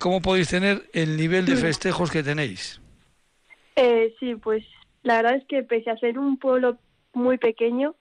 [0.00, 2.80] ¿cómo podéis tener el nivel de festejos que tenéis?
[4.18, 4.64] sí, pues
[5.04, 6.78] la verdad es que pese a ser un pueblo
[7.12, 7.94] muy pequeño,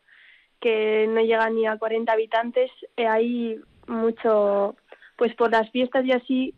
[0.60, 4.76] que no llega ni a 40 habitantes, eh, hay mucho,
[5.17, 6.54] pues por las fiestas y así,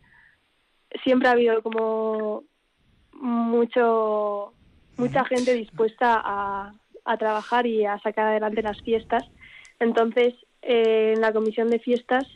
[1.04, 2.44] siempre ha habido como
[3.12, 4.52] mucho,
[4.96, 6.72] mucha gente dispuesta a,
[7.04, 9.24] a trabajar y a sacar adelante las fiestas.
[9.78, 12.26] Entonces, eh, en la comisión de fiestas,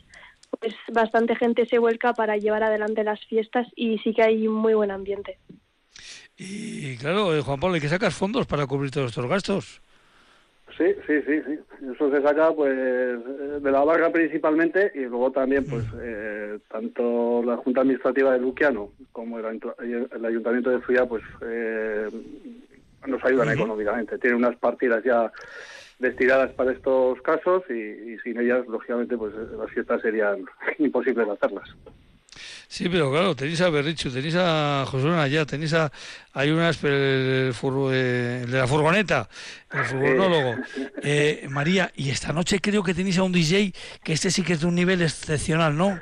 [0.59, 4.73] pues bastante gente se vuelca para llevar adelante las fiestas y sí que hay muy
[4.73, 5.37] buen ambiente.
[6.37, 9.81] Y claro, eh, Juan Pablo, ¿y que sacas fondos para cubrir todos estos gastos?
[10.77, 11.59] Sí, sí, sí, sí.
[11.93, 15.99] Eso se saca pues de la barra principalmente y luego también pues mm.
[16.01, 19.45] eh, tanto la Junta Administrativa de Luquiano como el,
[20.25, 22.09] Ayuntamiento de Fría pues eh,
[23.07, 24.17] nos ayudan económicamente.
[24.17, 25.31] Tienen unas partidas ya
[25.99, 30.43] destinadas para estos casos y, y sin ellas lógicamente pues las fiestas serían
[30.77, 31.69] imposibles hacerlas.
[32.67, 35.91] Sí, pero claro, tenéis a Berrichu, tenéis a José allá, tenéis a...
[36.33, 39.29] Hay unas, el, eh, el, de la furgoneta,
[39.71, 40.55] el furgonólogo.
[41.01, 43.73] Eh, María, y esta noche creo que tenéis a un DJ
[44.03, 45.99] que este sí que es de un nivel excepcional, ¿no?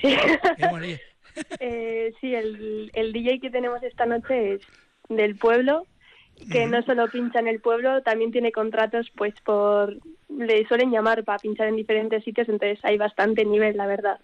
[0.00, 0.16] Sí.
[1.60, 4.60] ¿Eh, sí, el, el DJ que tenemos esta noche es
[5.08, 5.86] del pueblo,
[6.50, 9.96] que no solo pincha en el pueblo, también tiene contratos, pues por...
[10.28, 14.18] Le suelen llamar para pinchar en diferentes sitios, entonces hay bastante nivel, la verdad.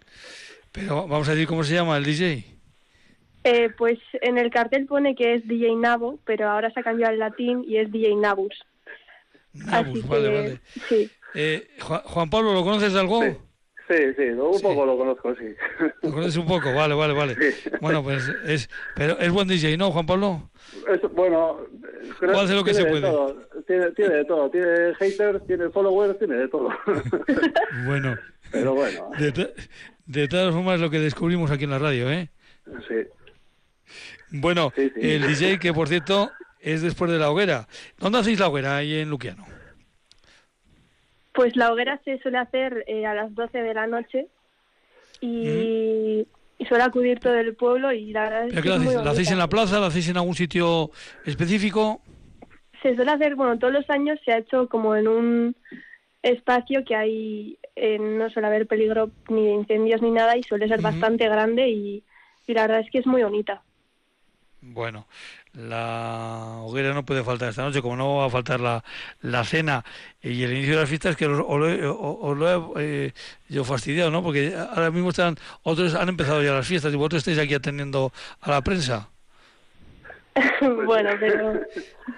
[0.73, 2.45] Pero vamos a decir cómo se llama el DJ.
[3.43, 7.13] Eh, pues en el cartel pone que es DJ Nabo, pero ahora se ha cambiado
[7.13, 8.55] al latín y es DJ Nabus.
[9.55, 10.61] Nabus, vale, vale.
[10.89, 11.11] Sí.
[11.35, 13.23] Eh, Juan, Pablo, ¿lo conoces de algo?
[13.23, 15.47] Sí, sí, un poco lo conozco, sí.
[16.03, 17.37] Lo conoces un poco, vale, vale, vale.
[17.81, 20.51] Bueno, pues es, pero es buen DJ, ¿no, Juan Pablo?
[21.15, 21.59] bueno,
[22.37, 23.11] hace lo que se puede.
[23.67, 26.69] Tiene, tiene de todo, tiene haters, tiene followers, tiene de todo.
[27.87, 28.17] bueno.
[28.53, 29.11] Pero bueno.
[29.19, 29.53] De
[30.29, 32.31] todas formas, lo que descubrimos aquí en la radio, ¿eh?
[32.89, 32.95] Sí.
[34.31, 37.67] Bueno, el DJ, que por cierto es después de la hoguera.
[37.99, 39.45] ¿Dónde hacéis la hoguera ahí en Luquiano?
[41.33, 44.27] Pues la hoguera se suele hacer eh, a las 12 de la noche
[45.21, 46.27] y,
[46.69, 49.81] suele acudir todo el pueblo y la verdad es que ¿La hacéis en la plaza?
[49.81, 50.91] ¿La hacéis en algún sitio
[51.25, 52.03] específico?
[52.83, 55.57] Se suele hacer, bueno, todos los años se ha hecho como en un
[56.23, 60.69] espacio que hay, eh, no suele haber peligro ni de incendios ni nada y suele
[60.69, 62.05] ser bastante grande y,
[62.47, 63.63] la verdad es que es muy bonita.
[64.61, 65.07] Bueno,
[65.53, 68.83] la hoguera no puede faltar esta noche, como no va a faltar la,
[69.21, 69.85] la cena
[70.21, 73.13] y el inicio de las fiestas, que os, lo he eh,
[73.49, 74.23] yo fastidiado, ¿no?
[74.23, 78.13] Porque ahora mismo están, otros han empezado ya las fiestas y vosotros estáis aquí atendiendo
[78.41, 79.09] a la prensa.
[80.85, 81.61] bueno, pero...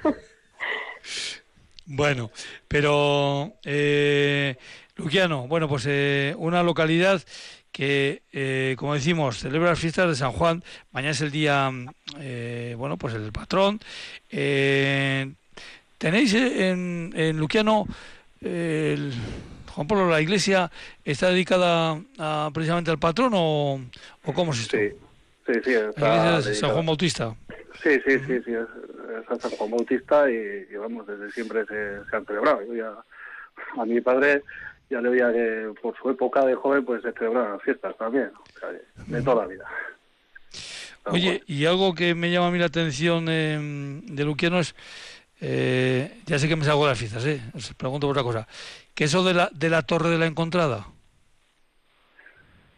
[1.87, 2.31] Bueno,
[2.69, 4.57] pero eh,
[4.97, 7.23] Luquiano, bueno, pues eh, una localidad
[7.71, 10.63] que, eh, como decimos, celebra las fiestas de San Juan.
[10.93, 11.71] Mañana es el día,
[12.21, 13.81] eh, bueno, pues el patrón.
[14.29, 17.87] ¿Tenéis en, en Luquiano,
[18.41, 19.13] el,
[19.75, 20.71] Juan Pablo, la iglesia
[21.05, 21.99] está dedicada
[22.53, 23.81] precisamente al patrón o,
[24.25, 24.77] o cómo es esto?
[24.77, 24.91] Sí,
[25.47, 25.71] sí, sí.
[25.97, 27.35] la iglesia de San Juan Bautista.
[27.81, 32.27] Sí, sí, sí, sí, es, San Juan Bautista y, vamos, desde siempre se, se han
[32.27, 32.63] celebrado.
[32.65, 32.95] Yo ya,
[33.81, 34.43] a mi padre
[34.91, 38.31] ya le veía que por su época de joven pues se celebraban fiestas también,
[39.07, 39.65] de toda la vida.
[41.07, 44.75] Oye, y algo que me llama a mí la atención de Luquiano es,
[45.41, 47.41] eh, ya sé que me salgo de las fiestas, ¿eh?
[47.55, 48.47] os pregunto por otra cosa,
[48.95, 50.87] ¿qué eso de la, de la Torre de la Encontrada?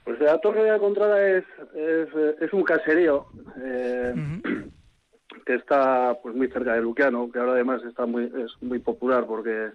[0.04, 1.44] Pues la Torre de la Encontrada es,
[2.40, 3.26] es, un caserío
[3.62, 4.14] eh,
[5.44, 9.26] que está pues muy cerca de Luquiano, que ahora además está muy es muy popular
[9.26, 9.70] porque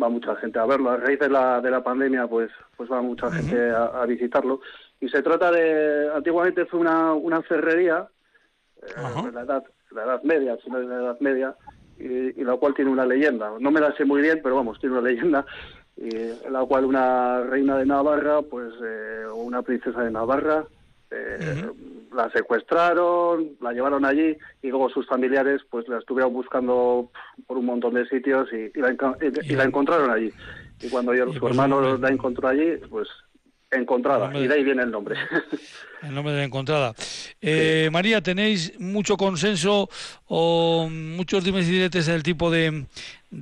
[0.00, 0.90] va mucha gente a verlo.
[0.90, 4.60] A raíz de la, de la pandemia, pues, pues va mucha gente a, visitarlo.
[5.00, 8.08] Y se trata de, antiguamente fue una, una ferrería,
[8.82, 11.54] eh, la, edad, la edad media, si no es la edad media,
[11.98, 13.52] y, la cual tiene una leyenda.
[13.60, 15.46] No me la sé muy bien, pero vamos, tiene una leyenda
[15.96, 20.64] en la cual una reina de Navarra, pues, eh, o una princesa de Navarra,
[21.14, 21.70] eh,
[22.14, 27.10] la secuestraron, la llevaron allí y luego sus familiares, pues, la estuvieron buscando
[27.46, 30.32] por un montón de sitios y, la, y, la, encontraron allí.
[30.80, 33.08] Y cuando yo, su pues, hermano la encontró allí, pues
[33.74, 35.16] Encontrada, y de ahí viene el nombre.
[36.02, 36.94] El nombre de la encontrada.
[37.40, 39.88] Eh, María, ¿tenéis mucho consenso
[40.26, 42.84] o muchos dimes y diretes en el tipo de,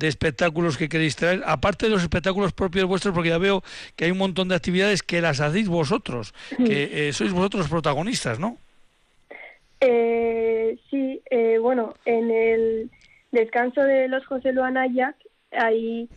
[0.01, 1.43] espectáculos que queréis traer?
[1.45, 3.63] Aparte de los espectáculos propios vuestros, porque ya veo
[3.97, 8.39] que hay un montón de actividades que las hacéis vosotros, que eh, sois vosotros protagonistas,
[8.39, 8.57] ¿no?
[9.81, 11.21] Eh, sí,
[11.59, 12.91] bueno, en el
[13.33, 15.17] descanso de los José Luana Jack
[15.51, 16.07] hay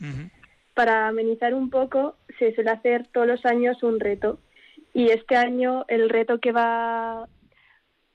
[0.77, 4.39] para amenizar un poco, se suele hacer todos los años un reto.
[4.93, 7.29] Y este año el reto que va,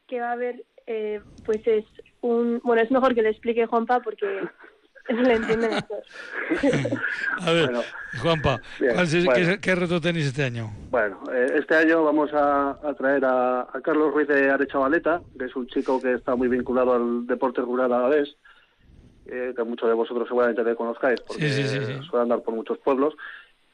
[0.07, 1.85] que va a haber, eh, pues es
[2.21, 2.59] un...
[2.63, 4.25] Bueno, es mejor que le explique Juanpa porque
[5.09, 6.03] le entiende mejor.
[7.39, 7.69] a ver,
[8.21, 8.61] Juanpa,
[9.61, 10.71] ¿qué, reto tenéis este año?
[10.89, 15.67] Bueno, eh, este año vamos a, traer a, Carlos Ruiz de Arechavaleta, que es un
[15.67, 18.35] chico que está muy vinculado al deporte rural a la vez
[19.25, 23.13] eh, que muchos de vosotros seguramente le conozcáis, porque suele andar por muchos pueblos.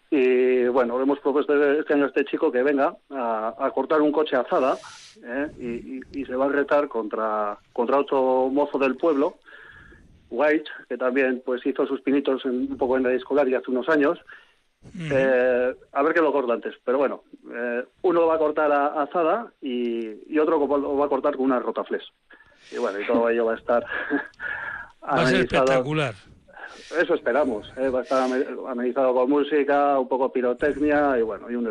[0.09, 4.37] Y bueno, hemos propuesto este año a este chico que venga a, cortar un coche
[4.37, 4.77] azada
[5.23, 6.01] ¿eh?
[6.13, 9.37] y, se va a retar contra, contra otro mozo del pueblo,
[10.29, 13.89] White, que también pues hizo sus pinitos un poco en la escolar y hace unos
[13.89, 14.19] años.
[14.97, 17.23] Eh, a ver qué lo corta antes, pero bueno,
[18.03, 21.59] uno lo va a cortar a, azada y, otro lo va a cortar con una
[21.59, 22.05] rotaflex.
[22.71, 23.85] Y bueno, y todo ello va a estar
[25.07, 26.13] Va a ser espectacular.
[26.95, 27.71] Eso esperamos.
[27.77, 27.89] ¿eh?
[27.89, 28.29] Va a estar
[28.69, 31.65] amenizado con música, un poco pirotecnia y bueno, y un,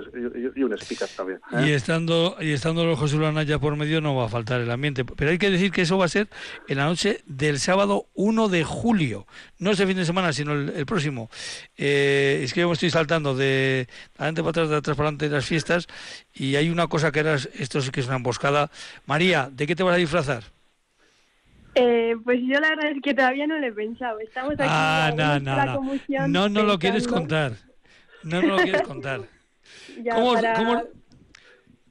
[0.54, 1.40] y, un speaker también.
[1.52, 1.68] ¿eh?
[1.68, 5.04] Y estando y estando los José ya por medio no va a faltar el ambiente.
[5.04, 6.28] Pero hay que decir que eso va a ser
[6.68, 9.26] en la noche del sábado 1 de julio.
[9.58, 11.30] No este fin de semana, sino el, próximo.
[11.76, 15.28] Eh, es que yo me estoy saltando de adelante para atrás, de atrás para adelante
[15.28, 15.86] de las fiestas
[16.34, 18.70] y hay una cosa que era, esto sí que es una emboscada.
[19.06, 20.55] María, ¿de qué te vas a disfrazar?
[21.78, 24.18] Eh, pues yo la verdad es que todavía no lo he pensado.
[24.20, 26.28] Estamos aquí ah, no, no, no.
[26.28, 27.52] No, no lo quieres contar.
[28.22, 29.20] No, no lo quieres contar.
[30.14, 30.82] ¿Cómo, ¿cómo,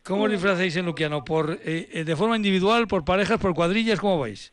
[0.03, 1.23] cómo disfrazáis en Luquiano?
[1.23, 3.99] ¿Por, eh, eh, ¿De forma individual, por parejas, por cuadrillas?
[3.99, 4.51] ¿Cómo vais?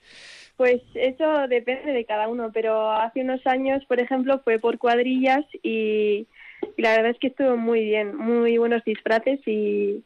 [0.57, 5.45] Pues eso depende de cada uno, pero hace unos años, por ejemplo, fue por cuadrillas
[5.63, 6.27] y,
[6.77, 10.05] la verdad es que estuvo muy bien, muy buenos disfraces y,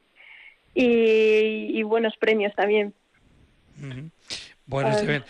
[0.75, 2.95] y, buenos premios también.
[4.67, 5.25] Bueno, está bien.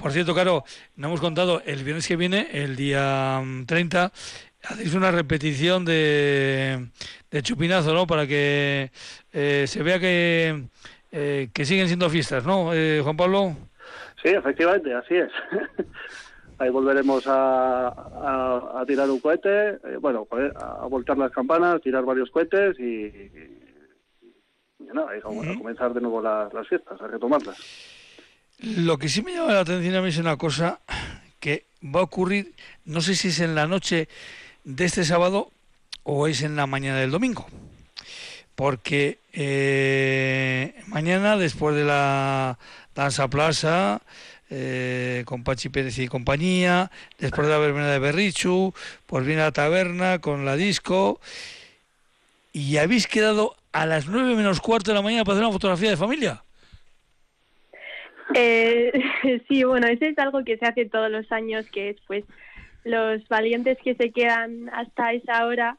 [0.00, 0.64] Por cierto, Caro,
[0.96, 4.10] no hemos contado, el viernes que viene, el día 30, mm,
[4.72, 6.88] hacéis una repetición de,
[7.30, 8.06] de Chupinazo, ¿no?
[8.06, 8.90] Para que
[9.32, 10.64] eh, se vea que,
[11.12, 13.56] eh, que siguen siendo fiestas, ¿no, eh, Juan Pablo?
[14.22, 15.30] Sí, efectivamente, así es.
[16.58, 22.78] Ahí volveremos a, a, tirar un cohete, bueno, a voltar las campanas, tirar varios cohetes
[22.78, 23.06] y,
[24.78, 27.56] y, a, comenzar de nuevo las fiestas, a retomarlas.
[28.62, 30.80] Lo que sí me llama la atención a mí es una cosa
[31.38, 32.52] que va a ocurrir,
[32.84, 34.06] no sé si es en la noche
[34.64, 35.50] de este sábado
[36.02, 37.46] o es en la mañana del domingo.
[38.54, 42.58] Porque eh, mañana, después de la
[42.94, 44.02] danza plaza,
[44.50, 48.74] eh, con Pachi Pérez y compañía, después de la verbena de Berrichu,
[49.06, 51.18] pues viene a la taberna con la disco.
[52.52, 55.88] Y habéis quedado a las nueve menos cuarto de la mañana para hacer una fotografía
[55.88, 56.42] de familia.
[58.34, 58.92] Eh,
[59.48, 62.24] sí, bueno, eso es algo que se hace todos los años, que es pues
[62.84, 65.78] los valientes que se quedan hasta esa hora,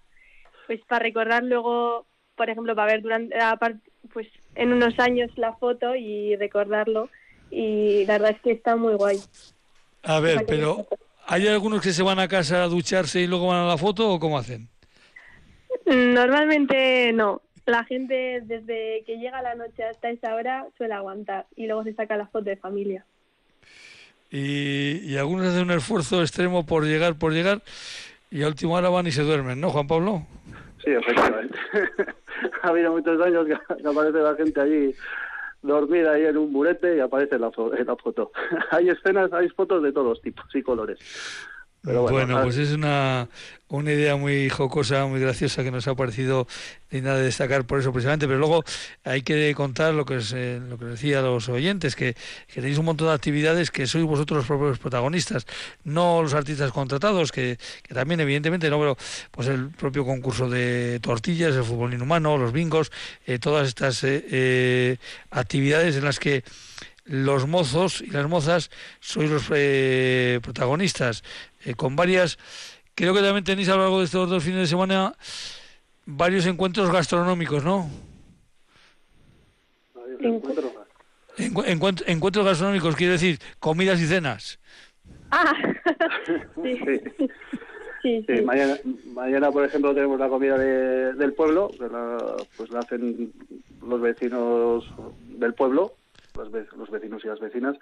[0.68, 3.36] pues para recordar luego, por ejemplo, para ver durante,
[4.14, 7.10] pues en unos años la foto y recordarlo.
[7.50, 9.18] Y la verdad es que está muy guay.
[10.04, 10.88] A ver, pero
[11.28, 14.10] ¿hay algunos que se van a casa a ducharse y luego van a la foto
[14.10, 14.70] o cómo hacen?
[15.86, 21.68] Normalmente no la gente desde que llega la noche hasta esa hora suele aguantar y
[21.68, 23.06] luego se saca la foto de familia.
[24.30, 27.62] Y, algunos hacen un esfuerzo extremo por llegar, por llegar,
[28.30, 30.26] y a última hora van y se duermen, ¿no, Juan Pablo?
[30.84, 31.58] Sí, efectivamente.
[32.64, 34.96] ha habido muchos años que, aparece la gente allí
[35.62, 38.32] dormida ahí en un burete y aparece la, en la foto.
[38.72, 40.98] hay escenas, hay fotos de todos tipos y colores
[41.84, 43.28] bueno, pues es una,
[43.70, 46.48] una idea muy jocosa, muy graciosa que nos ha parecido
[46.92, 48.64] digna de destacar por eso precisamente, pero luego
[49.04, 52.16] hay que contar lo que es, eh, lo que decía los oyentes, que,
[52.54, 55.48] tenéis un montón de actividades que sois vosotros los propios protagonistas,
[55.84, 57.58] no los artistas contratados, que,
[57.94, 58.98] también evidentemente no, pero
[59.32, 62.92] pues el propio concurso de tortillas, el fútbol inhumano, los bingos,
[63.26, 64.98] eh, todas estas eh,
[65.32, 66.44] actividades en las que
[67.06, 71.24] los mozos y las mozas sois los eh, protagonistas,
[71.66, 72.38] eh, con varias,
[72.96, 75.14] creo que también tenéis a lo largo de estos dos fines de semana
[76.06, 77.90] varios encuentros gastronómicos, ¿no?
[80.20, 82.08] encuentros.
[82.08, 84.60] encuentros gastronómicos, quiere decir comidas y cenas.
[85.32, 85.54] Ah,
[86.64, 86.80] sí.
[88.04, 88.26] sí.
[88.28, 88.78] sí, Mañana,
[89.14, 93.32] mañana, por ejemplo, tenemos la comida del pueblo, que la, pues la hacen
[93.82, 94.86] los vecinos
[95.38, 95.96] del pueblo,
[96.36, 97.78] los, vecinos y las vecinas.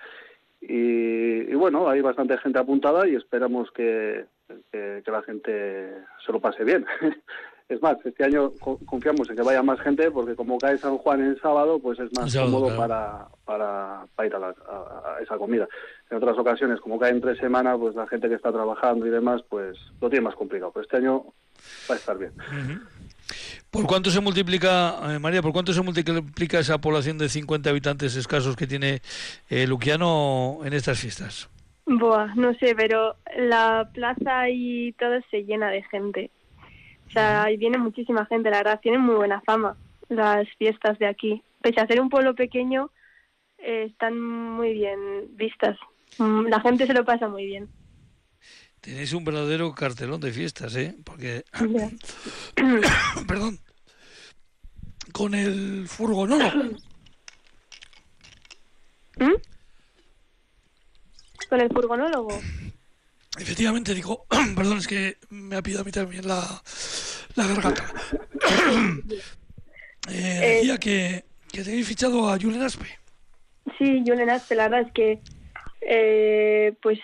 [0.61, 4.25] Y, bueno, hay bastante gente apuntada y esperamos que,
[4.71, 5.93] que la gente
[6.25, 6.85] se lo pase bien.
[7.69, 8.51] Es más, este año
[8.87, 12.09] confiamos en que vaya más gente porque como cae San Juan en sábado, pues es
[12.17, 15.67] más cómodo para, para, ir a, esa comida.
[16.09, 19.43] En otras ocasiones, como cae entre semana, pues la gente que está trabajando y demás,
[19.47, 20.71] pues lo tiene más complicado.
[20.73, 21.25] Pero este año
[21.87, 22.31] va a estar bien.
[23.69, 28.15] ¿Por cuánto se multiplica, eh, María, por cuánto se multiplica esa población de 50 habitantes
[28.15, 29.01] escasos que tiene
[29.49, 31.49] eh, Luquiano en estas fiestas?
[31.85, 36.31] Buah, no sé, pero la plaza y todo se llena de gente.
[37.07, 39.75] O sea, ahí viene muchísima gente, la verdad, tienen muy buena fama
[40.09, 41.41] las fiestas de aquí.
[41.61, 42.91] Pese a ser un pueblo pequeño,
[43.57, 44.99] eh, están muy bien
[45.35, 45.77] vistas.
[46.17, 47.67] Mm, la gente se lo pasa muy bien.
[48.81, 50.95] Tenéis un verdadero cartelón de fiestas, ¿eh?
[51.03, 51.43] Porque...
[53.27, 53.59] Perdón.
[55.11, 56.77] Con el furgonólogo.
[59.17, 59.33] ¿Mm?
[61.49, 62.39] ¿Con el furgonólogo?
[63.37, 64.25] Efectivamente, digo,
[64.55, 66.61] perdón, es que me ha pedido a mí también la,
[67.35, 67.93] la garganta.
[70.09, 72.87] eh, decía que, que tenéis fichado a Julen Aspe.
[73.77, 75.19] Sí, Julen Aspe, la verdad es que,
[75.81, 76.99] eh, pues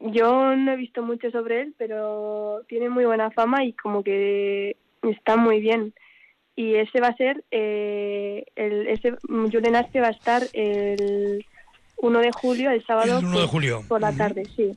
[0.00, 4.76] yo no he visto mucho sobre él, pero tiene muy buena fama y como que
[5.02, 5.92] está muy bien.
[6.56, 11.44] Y ese va a ser, eh, el, ese Julen Aspe va a estar el
[11.96, 13.18] 1 de julio, el sábado.
[13.18, 13.84] El 1 de julio.
[13.88, 14.72] Por la tarde, sí.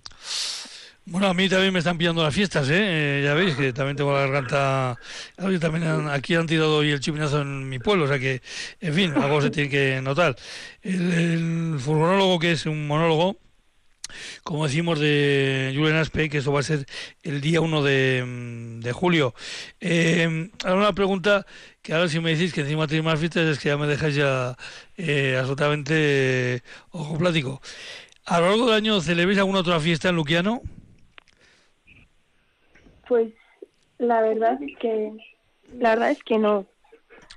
[1.05, 3.19] Bueno, a mí también me están pillando las fiestas, ¿eh?
[3.19, 3.21] ¿eh?
[3.25, 4.97] ya veis que también tengo la garganta.
[5.59, 8.41] también aquí han tirado hoy el chupinazo en mi pueblo, o sea que,
[8.79, 10.37] en fin, algo se tiene que notar.
[10.81, 13.35] El, furgonólogo, que es un monólogo,
[14.43, 16.85] como decimos, de Julian Aspe, que eso va a ser
[17.23, 19.33] el día 1 de, julio.
[19.79, 21.45] Eh, ahora una pregunta
[21.81, 24.15] que ahora si me decís que encima tenéis más fiestas es que ya me dejáis
[24.15, 24.55] ya
[24.97, 27.61] eh, absolutamente ojo plático.
[28.25, 30.61] ¿A lo largo del año celebréis alguna otra fiesta en Luquiano?
[33.07, 33.33] Pues
[33.97, 35.11] la verdad es que
[35.77, 36.65] la verdad es que no.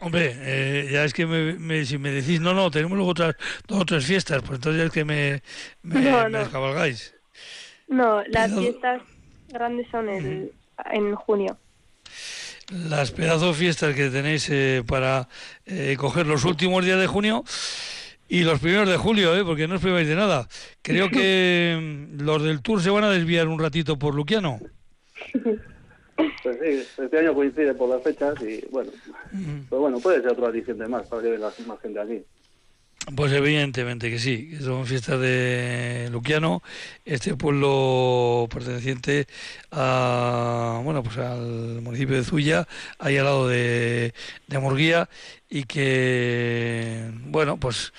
[0.00, 3.34] Hombre, eh, ya es que me, si me decís, no, no, tenemos luego otras
[3.66, 5.42] dos o tres fiestas, pues entonces ya es que me,
[5.82, 6.38] me, no, no.
[7.88, 9.02] No, las fiestas
[9.48, 10.50] grandes son en,
[10.92, 11.56] en junio.
[12.88, 15.28] Las pedazos fiestas que tenéis eh, para
[15.64, 17.44] eh, coger los últimos días de junio
[18.28, 19.44] y los primeros de julio, ¿eh?
[19.44, 20.48] porque no os priváis de nada.
[20.82, 24.60] Creo que los del Tour se van a desviar un ratito por Luquiano.
[26.42, 28.90] Pues sí, este año coincide por las fechas y bueno,
[29.68, 32.22] pues bueno, puede ser otro aliciente más para que venga más gente aquí.
[33.14, 36.60] Pues evidentemente que sí, que son fiestas de Luquiano,
[37.04, 39.28] este pueblo perteneciente
[39.70, 42.66] a bueno pues al municipio de Zuya,
[42.98, 44.12] ahí al lado de,
[44.48, 45.08] de Murguía,
[45.48, 47.92] y que bueno pues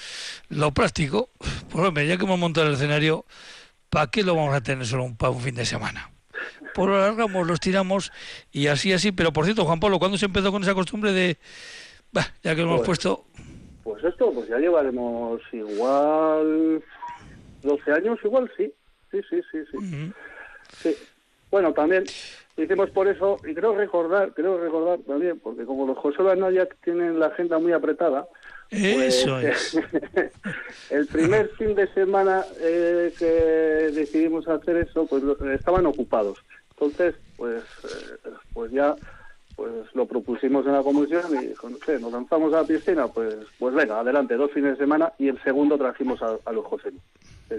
[0.49, 1.29] lo práctico,
[1.69, 3.25] pues ya que hemos montado el escenario,
[3.89, 6.11] ¿para qué lo vamos a tener solo un, para un fin de semana?
[6.77, 8.11] Por lo alargamos, los tiramos
[8.51, 9.11] y así, así.
[9.11, 11.37] Pero por cierto, Juan Pablo, ¿cuándo se empezó con esa costumbre de,
[12.43, 13.25] ya que lo hemos pues, puesto?
[13.83, 16.83] Pues esto, pues ya llevaremos igual
[17.63, 18.71] 12 años, igual sí.
[19.09, 20.13] Sí, sí, sí, sí.
[20.83, 20.95] sí.
[21.49, 22.03] Bueno, también
[22.57, 26.21] hicimos por eso, y creo recordar, creo recordar también, porque como los José
[26.53, 28.27] ya tienen la agenda muy apretada,
[28.69, 29.79] eso pues, es.
[30.91, 33.25] el primer fin de semana eh, que
[33.93, 35.23] decidimos hacer eso, pues
[35.53, 36.39] estaban ocupados.
[36.79, 38.95] Entonces, pues, eh, pues ya
[39.55, 43.99] pues lo propusimos en la comisión y nos lanzamos a la piscina, pues, pues venga,
[43.99, 46.91] adelante, dos fines de semana y el segundo trajimos a, los José,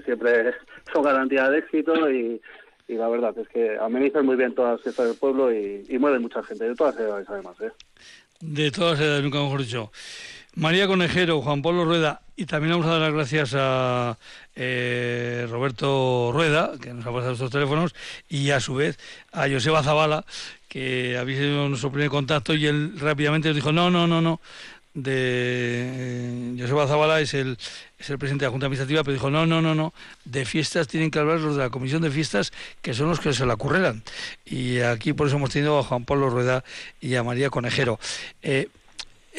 [0.04, 0.54] siempre
[0.92, 2.40] son garantía de éxito y,
[2.86, 6.42] la verdad es que amenizan muy bien todas las fiestas del pueblo y, y mucha
[6.44, 7.56] gente, de todas edades además.
[7.60, 7.70] ¿eh?
[8.40, 9.90] De todas edades, nunca mejor dicho.
[10.58, 14.18] María Conejero, Juan Pablo Rueda, y también vamos a dar las gracias a
[14.56, 17.94] eh, Roberto Rueda, que nos ha pasado estos teléfonos,
[18.28, 18.98] y a su vez
[19.30, 20.24] a Joseba Zavala,
[20.66, 24.40] que había sido nuestro primer contacto, y él rápidamente nos dijo, no, no, no, no,
[24.94, 27.56] de eh, Joseba Zavala es el,
[27.96, 29.94] es el presidente de la Junta Administrativa, pero dijo, no, no, no, no,
[30.24, 32.52] de fiestas tienen que hablar los de la Comisión de Fiestas,
[32.82, 34.02] que son los que se la currelan.
[34.44, 36.64] Y aquí por eso hemos tenido a Juan Pablo Rueda
[37.00, 38.00] y a María Conejero.
[38.42, 38.68] Eh,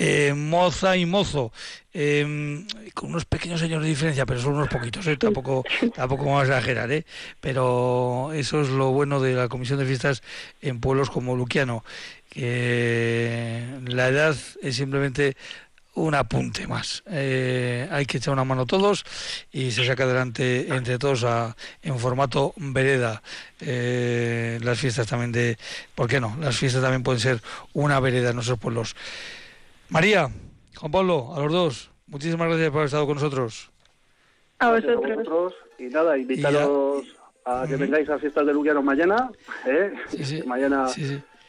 [0.02, 1.52] eh, moza y mozo,
[1.92, 5.18] em, con unos pequeños años de diferencia, pero son unos poquitos, ¿eh?
[5.18, 7.06] tampoco, tampoco vamos a exagerar, ¿eh?
[7.42, 10.24] pero eso es lo bueno de la comisión de fiestas
[10.62, 11.84] en pueblos como Luquiano,
[12.30, 15.36] que la edad es simplemente
[15.96, 17.04] un apunte más.
[17.08, 19.04] Eh, hay que echar una mano todos
[19.52, 21.26] y se saca adelante entre todos
[21.82, 23.22] en formato vereda.
[23.60, 25.58] Eh, las fiestas también de,
[25.96, 26.38] ¿por qué no?
[26.40, 27.42] Las fiestas también pueden ser
[27.74, 28.96] una vereda en nuestros pueblos.
[29.90, 30.30] María,
[30.78, 33.72] Juan Pablo, a los dos, muchísimas gracias por haber estado con nosotros.
[34.60, 35.54] A vosotros.
[35.80, 37.06] Y nada, invitaros
[37.46, 39.32] a que vengáis a fiestas de Luguiano mañana.
[39.66, 39.94] ¿eh?
[40.46, 40.86] Mañana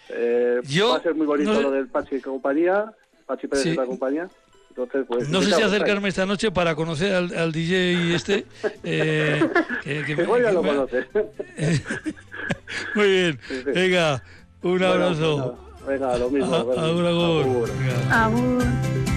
[0.09, 2.93] eh, va a ser muy bonito lo del Pachi y compañía.
[3.27, 4.29] Pachi Pérez y la compañía.
[4.71, 8.47] Entonces, pues, no sé si acercarme esta noche para conocer al, DJ este.
[8.85, 9.43] Eh,
[9.83, 11.07] que, que, Igual ya lo conoces.
[12.95, 13.39] muy bien.
[13.67, 14.23] Venga,
[14.63, 15.59] un abrazo.
[15.59, 16.55] Pues venga, lo mismo.
[16.55, 17.71] Agur, agur.
[18.11, 19.10] Agur.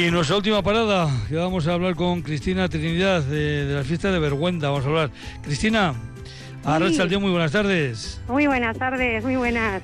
[0.00, 4.18] Y nuestra última parada, que vamos a hablar con Cristina Trinidad de, la fiesta de
[4.18, 4.70] Vergüenza.
[4.70, 5.10] Vamos a hablar.
[5.42, 5.92] Cristina,
[6.64, 7.16] a sí.
[7.18, 8.18] muy buenas tardes.
[8.26, 9.82] Muy buenas tardes, muy buenas.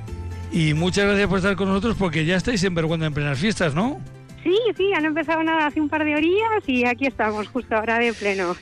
[0.50, 3.74] Y muchas gracias por estar con nosotros porque ya estáis en Vergüenza en plenas fiestas,
[3.74, 4.00] ¿no?
[4.42, 7.98] Sí, sí, han empezado nada hace un par de orillas y aquí estamos justo ahora
[7.98, 8.56] de pleno.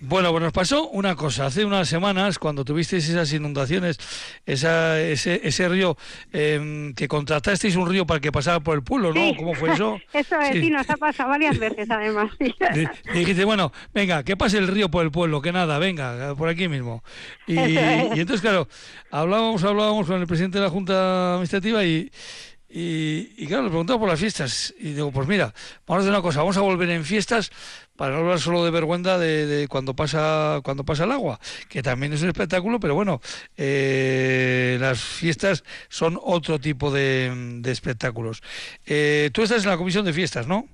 [0.00, 1.46] Bueno, pues nos pasó una cosa.
[1.46, 3.98] Hace unas semanas, cuando tuvisteis esas inundaciones,
[4.46, 5.96] esa, ese, ese río,
[6.32, 9.36] eh, que contratasteis un río para que pasara por el pueblo, ¿no?
[9.36, 9.98] ¿Cómo fue eso?
[10.12, 10.70] eso es, sí.
[10.70, 12.30] nos ha pasado varias veces, además.
[13.14, 16.48] Y dijiste, bueno, venga, que pase el río por el pueblo, que nada, venga, por
[16.48, 17.02] aquí mismo.
[17.46, 17.78] Y, y
[18.20, 18.68] entonces, claro,
[19.10, 22.10] hablábamos, hablábamos con el presidente de la Junta Administrativa y,
[22.68, 24.74] y, y, claro, le preguntaba por las fiestas.
[24.78, 25.54] Y digo, pues mira,
[25.86, 27.50] vamos a hacer una cosa, vamos a volver en fiestas
[27.98, 32.12] para no hablar solo de vergüenza de, cuando pasa cuando pasa el agua, que también
[32.12, 33.20] es un espectáculo, pero bueno,
[33.56, 38.40] eh, las fiestas son otro tipo de, espectáculos.
[38.86, 40.68] Eh, tú estás en la comisión de fiestas, ¿no?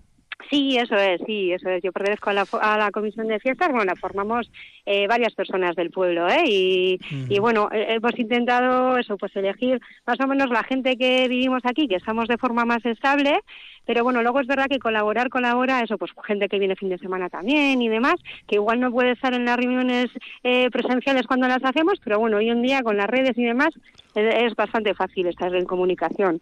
[0.50, 1.82] Sí, eso es, sí, eso es.
[1.82, 4.50] Yo pertenezco a la, a la comisión de fiestas, bueno, la formamos
[4.84, 6.44] eh, varias personas del pueblo, ¿eh?
[6.46, 11.62] Y, y, bueno, hemos intentado eso, pues elegir más o menos la gente que vivimos
[11.64, 13.40] aquí, que estamos de forma más estable,
[13.86, 16.98] pero bueno, luego es verdad que colaborar colabora, eso, pues gente que viene fin de
[16.98, 18.16] semana también y demás,
[18.46, 20.10] que igual no puede estar en las reuniones
[20.42, 23.70] eh, presenciales cuando las hacemos, pero bueno, hoy en día con las redes y demás
[24.14, 26.40] es, es bastante fácil estar en comunicación.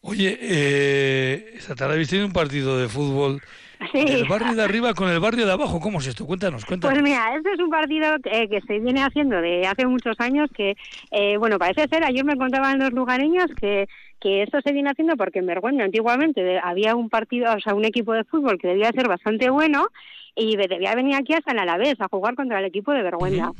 [0.00, 3.40] Oye, eh, esta tarde habéis tenido un partido de fútbol
[3.92, 5.80] el barrio de arriba con el barrio de abajo.
[5.80, 6.26] ¿Cómo es esto?
[6.26, 6.94] Cuéntanos, cuéntanos.
[6.94, 10.76] Pues mira, este es un partido que, se viene haciendo de hace muchos años que,
[11.10, 13.88] eh, bueno, parece ser, ayer me contaban los lugareños que
[14.20, 17.84] que esto se viene haciendo porque en Vergüenza antiguamente había un partido, o sea, un
[17.84, 19.86] equipo de fútbol que debía ser bastante bueno
[20.34, 23.52] y debía venir aquí hasta el Alavés a jugar contra el equipo de Vergüenza.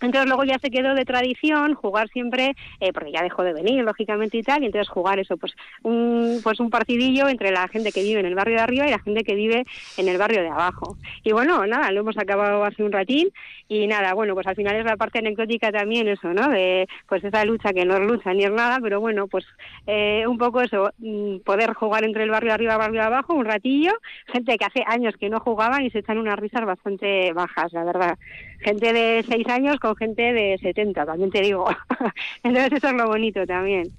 [0.00, 3.82] Entonces luego ya se quedó de tradición jugar siempre, eh, porque ya dejó de venir,
[3.82, 7.92] lógicamente y tal, y entonces jugar eso, pues un, pues un partidillo entre la gente
[7.92, 9.64] que vive en el barrio de arriba y la gente que vive
[9.96, 10.96] en el barrio de abajo.
[11.24, 13.30] Y bueno, nada, lo hemos acabado hace un ratín
[13.68, 16.48] y nada, bueno, pues al final es la parte anecdótica también eso, ¿no?
[16.48, 19.44] De pues esa lucha que no es lucha ni es nada, pero bueno, pues
[19.86, 23.00] eh, un poco eso, mm, poder jugar entre el barrio de arriba y el barrio
[23.00, 23.92] de abajo un ratillo,
[24.26, 27.84] gente que hace años que no jugaban y se echan unas risas bastante bajas, la
[27.84, 28.18] verdad.
[28.66, 31.68] Gente de seis años con gente de 70, también te digo.
[32.42, 33.92] Entonces eso es lo bonito también.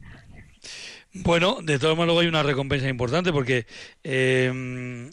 [1.13, 3.65] Bueno, de todas maneras luego hay una recompensa importante porque
[4.03, 5.09] eh,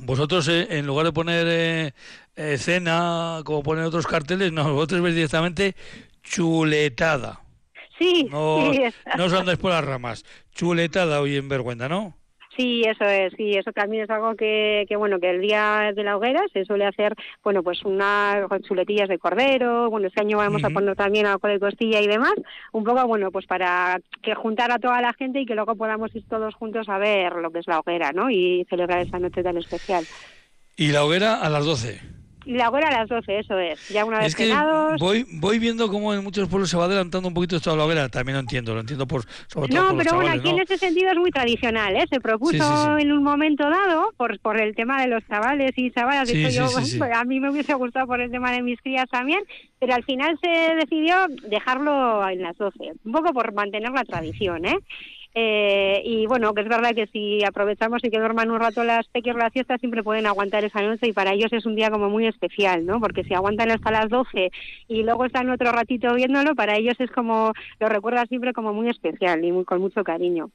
[0.00, 1.92] vosotros eh, en lugar de poner eh,
[2.34, 5.76] eh, cena como ponen otros carteles, no, vosotros veis directamente
[6.24, 7.42] chuletada.
[8.00, 8.72] Sí, no,
[9.16, 10.24] no os andáis por las ramas.
[10.52, 12.19] Chuletada hoy en Vergüenza, ¿no?
[12.60, 16.04] Sí, eso es, sí, eso también es algo que, que, bueno, que el día de
[16.04, 20.62] la hoguera se suele hacer, bueno, pues unas chuletillas de cordero, bueno, este año vamos
[20.62, 22.34] a poner también algo de costilla y demás,
[22.72, 26.14] un poco, bueno, pues para que juntar a toda la gente y que luego podamos
[26.14, 28.28] ir todos juntos a ver lo que es la hoguera, ¿no?
[28.28, 30.04] Y celebrar esta noche tan especial.
[30.76, 32.19] ¿Y la hoguera a las 12?
[32.50, 33.88] Y la hora a las 12, eso es.
[33.90, 34.52] Ya una vez es que
[34.98, 37.84] voy, voy viendo cómo en muchos pueblos se va adelantando un poquito esto de la
[37.84, 38.08] hoguera.
[38.08, 41.12] También lo entiendo, lo entiendo por sobre todo No, pero bueno, aquí en ese sentido
[41.12, 42.06] es muy tradicional, ¿eh?
[42.10, 46.26] Se propuso en un momento dado por, por el tema de los chavales y chavalas.
[46.26, 49.44] De hecho, yo, a mí me hubiese gustado por el tema de mis crías también,
[49.78, 52.94] pero al final se decidió dejarlo en las 12.
[53.04, 54.76] Un poco por mantener la tradición, ¿eh?
[55.34, 59.06] Eh, y bueno, que es verdad que si aprovechamos y que duerman un rato las
[59.08, 62.10] pequeñas las fiestas, siempre pueden aguantar esa noche y para ellos es un día como
[62.10, 63.00] muy especial, ¿no?
[63.00, 64.50] Porque si aguantan hasta las 12
[64.88, 68.88] y luego están otro ratito viéndolo, para ellos es como, lo recuerda siempre como muy
[68.88, 70.50] especial y con mucho cariño.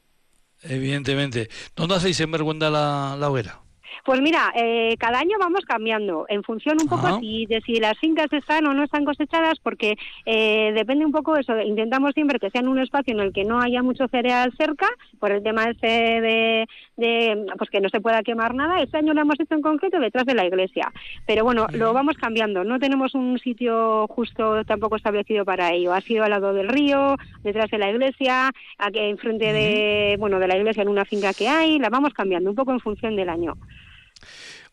[0.63, 1.49] Evidentemente.
[1.75, 3.64] ¿Dónde hacéis en Merguenda la, la hoguera?
[4.03, 7.97] Pues mira, eh, cada año vamos cambiando en función un poco si, de si las
[7.97, 11.59] fincas están o no están cosechadas, porque eh, depende un poco de eso.
[11.61, 14.87] Intentamos siempre que sea en un espacio en el que no haya mucho cereal cerca,
[15.19, 16.67] por el tema ese de,
[16.97, 18.81] de pues que no se pueda quemar nada.
[18.81, 20.91] Este año lo hemos hecho en concreto detrás de la iglesia,
[21.25, 22.63] pero bueno, lo vamos cambiando.
[22.63, 25.93] No tenemos un sitio justo tampoco establecido para ello.
[25.93, 30.47] Ha sido al lado del río, detrás de la iglesia, aquí enfrente de bueno de
[30.47, 31.79] la iglesia en una finca que hay.
[31.79, 33.55] La vamos cambiando un poco en función del año.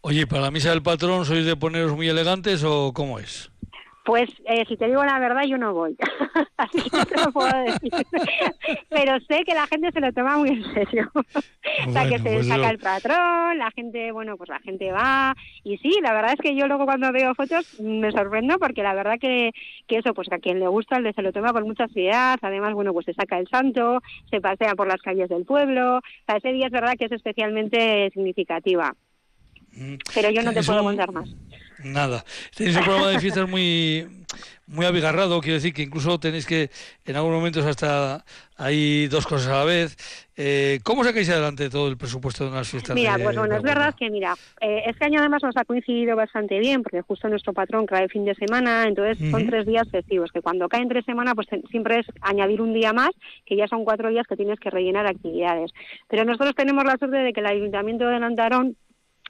[0.04, 3.52] Oye, ¿para la misa del patrón sois de poneros muy elegantes o cómo es?
[4.04, 5.96] Pues eh, si te digo la verdad, yo no voy.
[6.56, 7.92] Así que te lo puedo decir.
[8.90, 11.08] Pero sé que la gente se lo toma muy en serio.
[11.14, 15.36] o sea, que se pues saca el patrón, la gente, bueno, pues la gente va.
[15.62, 18.94] Y sí, la verdad es que yo luego cuando veo fotos me sorprendo porque la
[18.94, 19.52] verdad que,
[19.86, 22.40] que eso, pues a quien le gusta, el de se lo toma con mucha seriedad.
[22.42, 24.00] Además, bueno, pues se saca el santo,
[24.30, 25.98] se pasea por las calles del pueblo.
[25.98, 28.96] O sea, ese día es verdad que es especialmente significativa.
[30.14, 31.28] Pero yo no te puedo contar más.
[31.84, 32.24] Nada.
[32.56, 34.06] Tenéis un programa de fiestas muy
[34.66, 36.70] muy abigarrado, quiero decir que incluso tenéis que,
[37.04, 38.24] en algunos momentos hasta
[38.56, 39.96] hay dos cosas a la vez.
[40.36, 42.94] Eh, ¿Cómo sacáis adelante todo el presupuesto de unas fiestas?
[42.94, 46.58] Mira, pues bueno, es verdad que, mira, eh, este año además nos ha coincidido bastante
[46.58, 50.40] bien, porque justo nuestro patrón cae fin de semana, entonces son tres días festivos, que
[50.40, 53.10] cuando caen tres semanas, pues siempre es añadir un día más,
[53.44, 55.72] que ya son cuatro días que tienes que rellenar actividades.
[56.08, 58.76] Pero nosotros tenemos la suerte de que el Ayuntamiento de Lantarón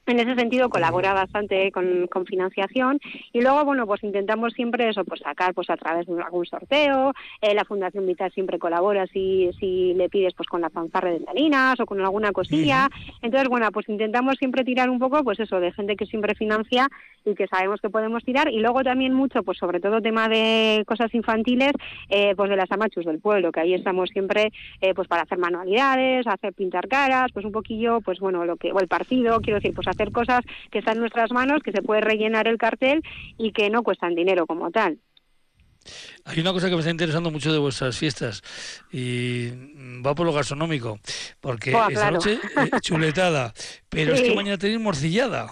[0.07, 2.99] en ese sentido colabora bastante con, con, financiación.
[3.33, 7.13] Y luego bueno pues intentamos siempre eso pues sacar pues a través de algún sorteo.
[7.41, 11.21] Eh, la Fundación Vital siempre colabora si si le pides pues con la fanfarra de
[11.21, 12.89] Talinas o con alguna cosilla.
[13.23, 16.89] Entonces bueno pues intentamos siempre tirar un poco pues eso de gente que siempre financia
[17.25, 18.51] y que sabemos que podemos tirar.
[18.51, 21.73] Y luego también mucho pues sobre todo tema de cosas infantiles
[22.09, 25.39] eh, pues de las amachus del pueblo que ahí estamos siempre eh, pues para hacer
[25.39, 29.59] manualidades hacer pintar caras pues un poquillo pues bueno lo que o el partido quiero
[29.59, 30.41] decir pues hacer cosas
[30.71, 33.03] que están en nuestras manos, que se puede rellenar el cartel
[33.39, 34.99] y que no cuestan dinero como tal.
[36.25, 38.43] Hay una cosa que me está interesando mucho de vuestras fiestas
[38.93, 39.51] y
[40.05, 40.99] va por lo gastronómico,
[41.41, 43.53] porque esa noche eh, chuletada,
[43.89, 45.51] pero es que mañana tenéis morcillada.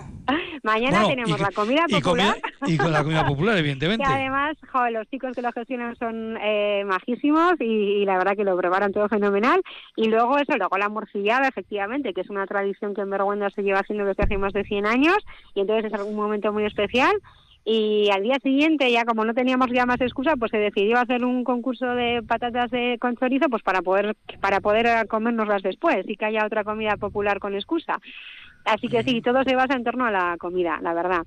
[0.62, 2.36] Mañana tenemos la comida popular.
[2.66, 4.04] Y, con la comida popular, evidentemente.
[4.06, 4.56] Y además,
[4.92, 9.08] los chicos que lo gestionan son eh, majísimos y, la verdad que lo preparan todo
[9.08, 9.62] fenomenal.
[9.96, 13.62] Y luego eso, luego la morcillada, efectivamente, que es una tradición que en Vergüenza se
[13.62, 15.16] lleva haciendo desde hace más de 100 años
[15.54, 17.16] y entonces es un momento muy especial
[17.72, 21.24] y al día siguiente ya como no teníamos ya más excusa pues se decidió hacer
[21.24, 26.16] un concurso de patatas de, con chorizo pues para poder para poder comérnoslas después y
[26.16, 28.00] que haya otra comida popular con excusa
[28.64, 31.26] Así que sí, todo se basa en torno a la comida, la verdad.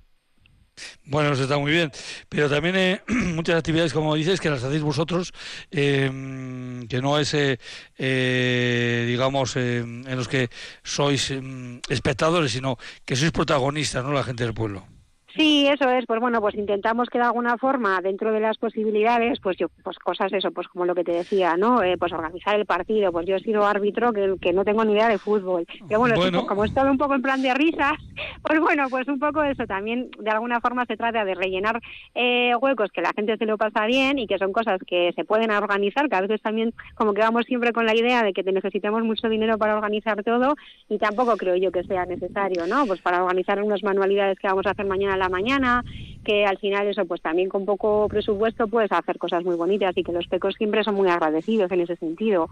[1.05, 1.91] Bueno, eso está muy bien,
[2.29, 5.31] pero también eh, muchas actividades, como dices, que las hacéis vosotros,
[5.69, 7.59] em, que no es, eh,
[7.97, 10.49] eh, digamos, em, en los que
[10.81, 14.13] sois em, espectadores, sino que sois protagonistas, ¿no?
[14.13, 14.92] La gente del pueblo.
[15.35, 16.05] Sí, eso es.
[16.05, 19.97] Pues bueno, pues intentamos que de alguna forma, dentro de las posibilidades, pues yo, pues
[19.97, 21.81] cosas eso, pues como lo que te decía, ¿no?
[21.81, 23.11] Eh, pues organizar el partido.
[23.11, 25.65] Pues yo he sido árbitro que, que no tengo ni idea de fútbol.
[25.87, 27.93] Pero bueno, como he estado un poco en plan de risas,
[28.43, 29.65] pues bueno, pues un poco eso.
[29.65, 31.81] También de alguna forma se trata de rellenar
[32.13, 35.25] eh, huecos que la gente se lo pasa bien y que son cosas que se
[35.25, 36.09] pueden organizar.
[36.09, 39.29] Que a veces también como que vamos siempre con la idea de que necesitamos mucho
[39.29, 40.55] dinero para organizar todo
[40.89, 42.85] y tampoco creo yo que sea necesario, ¿no?
[42.85, 45.83] Pues para organizar unas manualidades que vamos a hacer mañana mañana,
[46.23, 50.03] que al final eso pues también con poco presupuesto puedes hacer cosas muy bonitas y
[50.03, 52.49] que los pecos siempre son muy agradecidos en ese sentido.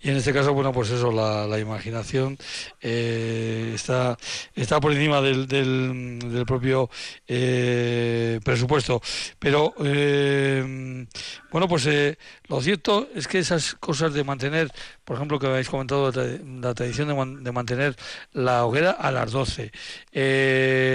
[0.00, 2.38] Y en este caso, bueno, pues eso, la, imaginación
[2.80, 4.16] eh, está,
[4.54, 6.88] está por encima del, del, propio
[7.28, 9.02] eh, presupuesto.
[9.38, 11.06] Pero, eh,
[11.50, 11.88] bueno, pues
[12.48, 14.70] lo cierto es que esas cosas de mantener,
[15.04, 17.08] por ejemplo, que habéis comentado, la tradición
[17.42, 17.96] de, mantener
[18.32, 19.72] la hoguera a las 12.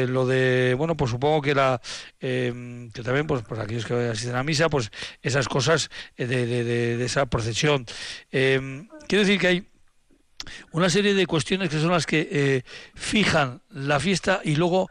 [0.07, 1.81] lo de, bueno, pues supongo que la
[2.19, 4.91] que también, pues, pues aquellos que asisten a misa, pues
[5.21, 7.85] esas cosas de, de, de esa procesión.
[8.31, 9.67] Eh, quiero decir que hay
[10.71, 14.89] una serie de cuestiones que son las que eh, fijan la fiesta y luego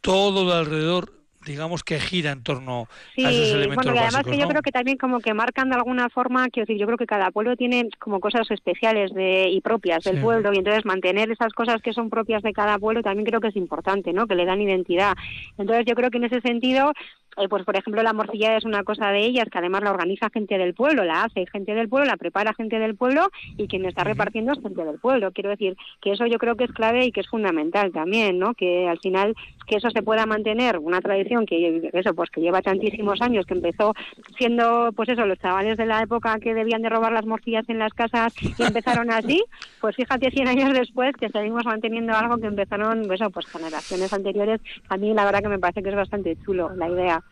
[0.00, 1.19] todo alrededor
[1.50, 4.70] digamos que gira en torno a esos elementos bueno, y además que yo creo que
[4.70, 7.88] también como que marcan de alguna forma, quiero decir, yo creo que cada pueblo tiene
[7.98, 12.08] como cosas especiales de, y propias del pueblo y entonces mantener esas cosas que son
[12.10, 14.26] propias de cada pueblo también creo que es importante, ¿no?
[14.26, 15.14] Que le dan identidad.
[15.58, 16.92] Entonces yo creo que en ese sentido
[17.40, 20.30] eh, pues por ejemplo la morcilla es una cosa de ellas que además la organiza
[20.30, 23.84] gente del pueblo, la hace gente del pueblo, la prepara gente del pueblo y quien
[23.84, 25.32] está repartiendo es gente del pueblo.
[25.32, 28.54] Quiero decir que eso yo creo que es clave y que es fundamental también, ¿no?
[28.54, 29.34] Que al final
[29.66, 33.54] que eso se pueda mantener, una tradición que eso pues que lleva tantísimos años, que
[33.54, 33.94] empezó
[34.36, 37.78] siendo pues eso los chavales de la época que debían de robar las morcillas en
[37.78, 39.42] las casas y empezaron así,
[39.80, 44.12] pues fíjate 100 años después que seguimos manteniendo algo que empezaron pues, eso, pues generaciones
[44.12, 44.60] anteriores.
[44.88, 47.22] A mí la verdad que me parece que es bastante chulo la idea.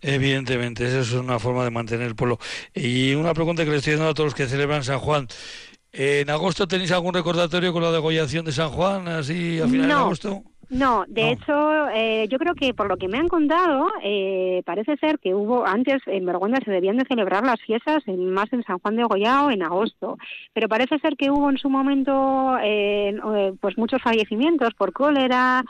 [0.00, 2.38] Evidentemente, esa es una forma de mantener el pueblo.
[2.74, 5.28] Y una pregunta que le estoy dando a todos los que celebran San Juan.
[5.92, 9.94] ¿En agosto tenéis algún recordatorio con la degollación de San Juan, así a final de
[9.94, 10.42] agosto?
[10.70, 14.96] No, de hecho, eh, yo creo que por lo que me han contado, eh, parece
[14.96, 18.62] ser que hubo antes en Vergüenza se debían de celebrar las fiestas en, más en
[18.64, 20.18] San Juan de Goyao en agosto,
[20.52, 23.14] pero parece ser que hubo en su momento eh,
[23.60, 25.64] pues muchos fallecimientos por cólera,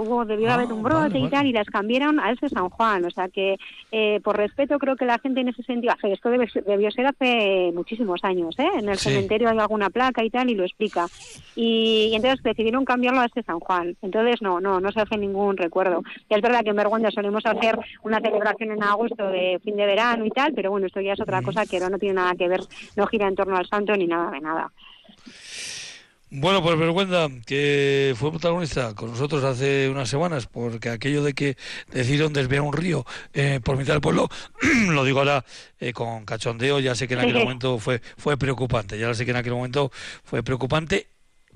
[0.00, 3.04] hubo debió haber un ah, brote y tal y las cambiaron a ese San Juan,
[3.04, 3.56] o sea que
[4.22, 8.56] por respeto creo que la gente en ese sentido, esto debió ser hace muchísimos años,
[8.58, 11.06] en el cementerio hay alguna placa y tal y lo explica.
[11.54, 15.16] Y, y entonces decidieron cambiarlo a ese San Juan, entonces no, no, no se hace
[15.16, 16.02] ningún recuerdo.
[16.28, 19.86] Y es verdad que en Vergüenza solemos hacer una celebración en agosto de fin de
[19.86, 22.48] verano y tal, pero bueno, esto ya es otra cosa que no tiene nada que
[22.48, 22.60] ver,
[22.96, 24.70] no gira en torno al santo ni nada de nada.
[26.28, 31.56] Bueno, pues Vergüenza, que fue protagonista con nosotros hace unas semanas, porque aquello de que
[31.92, 34.28] decidieron desviar un río eh, por mitad del pueblo,
[34.90, 35.44] lo digo ahora
[35.78, 39.30] eh, con cachondeo, ya sé que en aquel momento fue, fue preocupante, ya sé que
[39.30, 39.92] en aquel momento
[40.24, 41.06] fue preocupante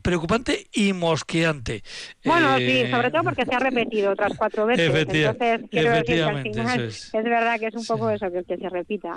[0.03, 1.83] preocupante y mosqueante.
[2.25, 4.95] Bueno, sí, eh, sobre todo porque se ha repetido otras cuatro veces.
[4.95, 7.11] Entonces, quiero decir que al final es.
[7.13, 9.17] verdad que es un poco eso, que, se repita.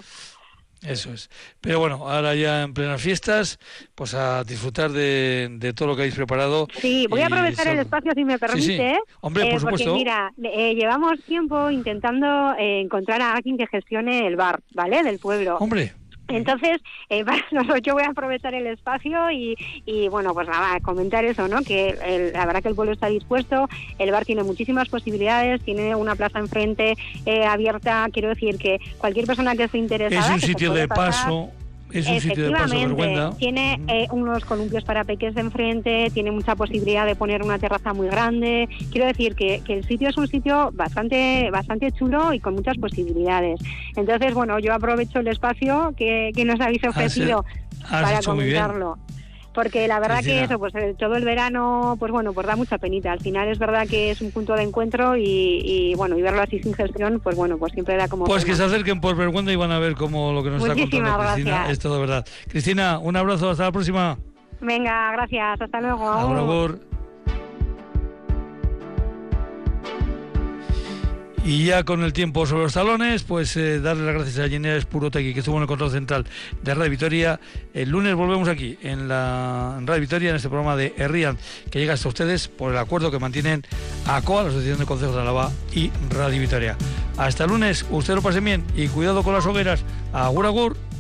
[0.82, 1.30] Eso es.
[1.62, 3.58] Pero bueno, ahora ya en plenas fiestas,
[3.96, 6.68] pues a disfrutar de, todo lo que habéis preparado.
[6.76, 9.00] Sí, voy a aprovechar el espacio si me permite.
[9.22, 9.90] Hombre, por eh, supuesto.
[9.92, 15.04] Porque mira, eh, llevamos tiempo intentando encontrar a alguien que gestione el bar, ¿vale?
[15.04, 15.58] Del pueblo.
[15.58, 15.94] Hombre.
[16.28, 17.24] Entonces, eh,
[17.84, 19.56] yo voy a aprovechar el espacio y,
[19.86, 21.62] y, bueno, pues nada, comentar eso, ¿no?
[21.62, 23.68] Que la verdad que el pueblo está dispuesto,
[24.00, 26.96] el bar tiene muchísimas posibilidades, tiene una plaza enfrente
[27.26, 30.36] eh, abierta, quiero decir que cualquier persona que esté interesada...
[30.36, 31.52] Es un sitio de paso
[31.94, 36.56] es un sitio de paso Tiene eh, unos columpios para peques de enfrente, tiene mucha
[36.56, 38.68] posibilidad de poner una terraza muy grande.
[38.92, 43.60] Quiero decir que, el sitio es un sitio bastante, bastante chulo y con muchas posibilidades.
[43.96, 47.46] Entonces, bueno, yo aprovecho el espacio que, nos habéis ofrecido
[47.90, 48.98] para comentarlo
[49.54, 52.78] porque la verdad que eso, pues eh, todo el verano, pues bueno, pues da mucha
[52.78, 53.12] penita.
[53.12, 56.60] Al final es verdad que es un punto de encuentro y, bueno, y verlo así
[56.60, 58.26] sin gestión, pues bueno, pues siempre da como...
[58.26, 60.74] Pues que se acerquen por vergüenza y van a ver cómo lo que nos está
[60.74, 62.26] contando Cristina es todo verdad.
[62.48, 64.18] Cristina, un abrazo, hasta la próxima.
[64.62, 66.93] Venga, gracias, hasta luego.
[71.46, 74.78] Y ya con el tiempo sobre los talones, pues eh, darle las gracias a Jenera
[74.78, 76.26] Espurotegui, que estuvo en el control central
[76.62, 77.40] de Radio Vitoria.
[77.74, 81.38] El lunes volvemos aquí, en la Radio Vitoria, en este programa de Herrian,
[81.70, 83.64] que llega hasta ustedes por el acuerdo que mantienen
[84.08, 86.78] ACOA, la Asociación de Consejos de Alaba y Radio Vitoria.
[87.18, 89.84] Hasta el lunes, usted lo pase bien y cuidado con las hogueras.
[90.14, 90.93] Agur, agur.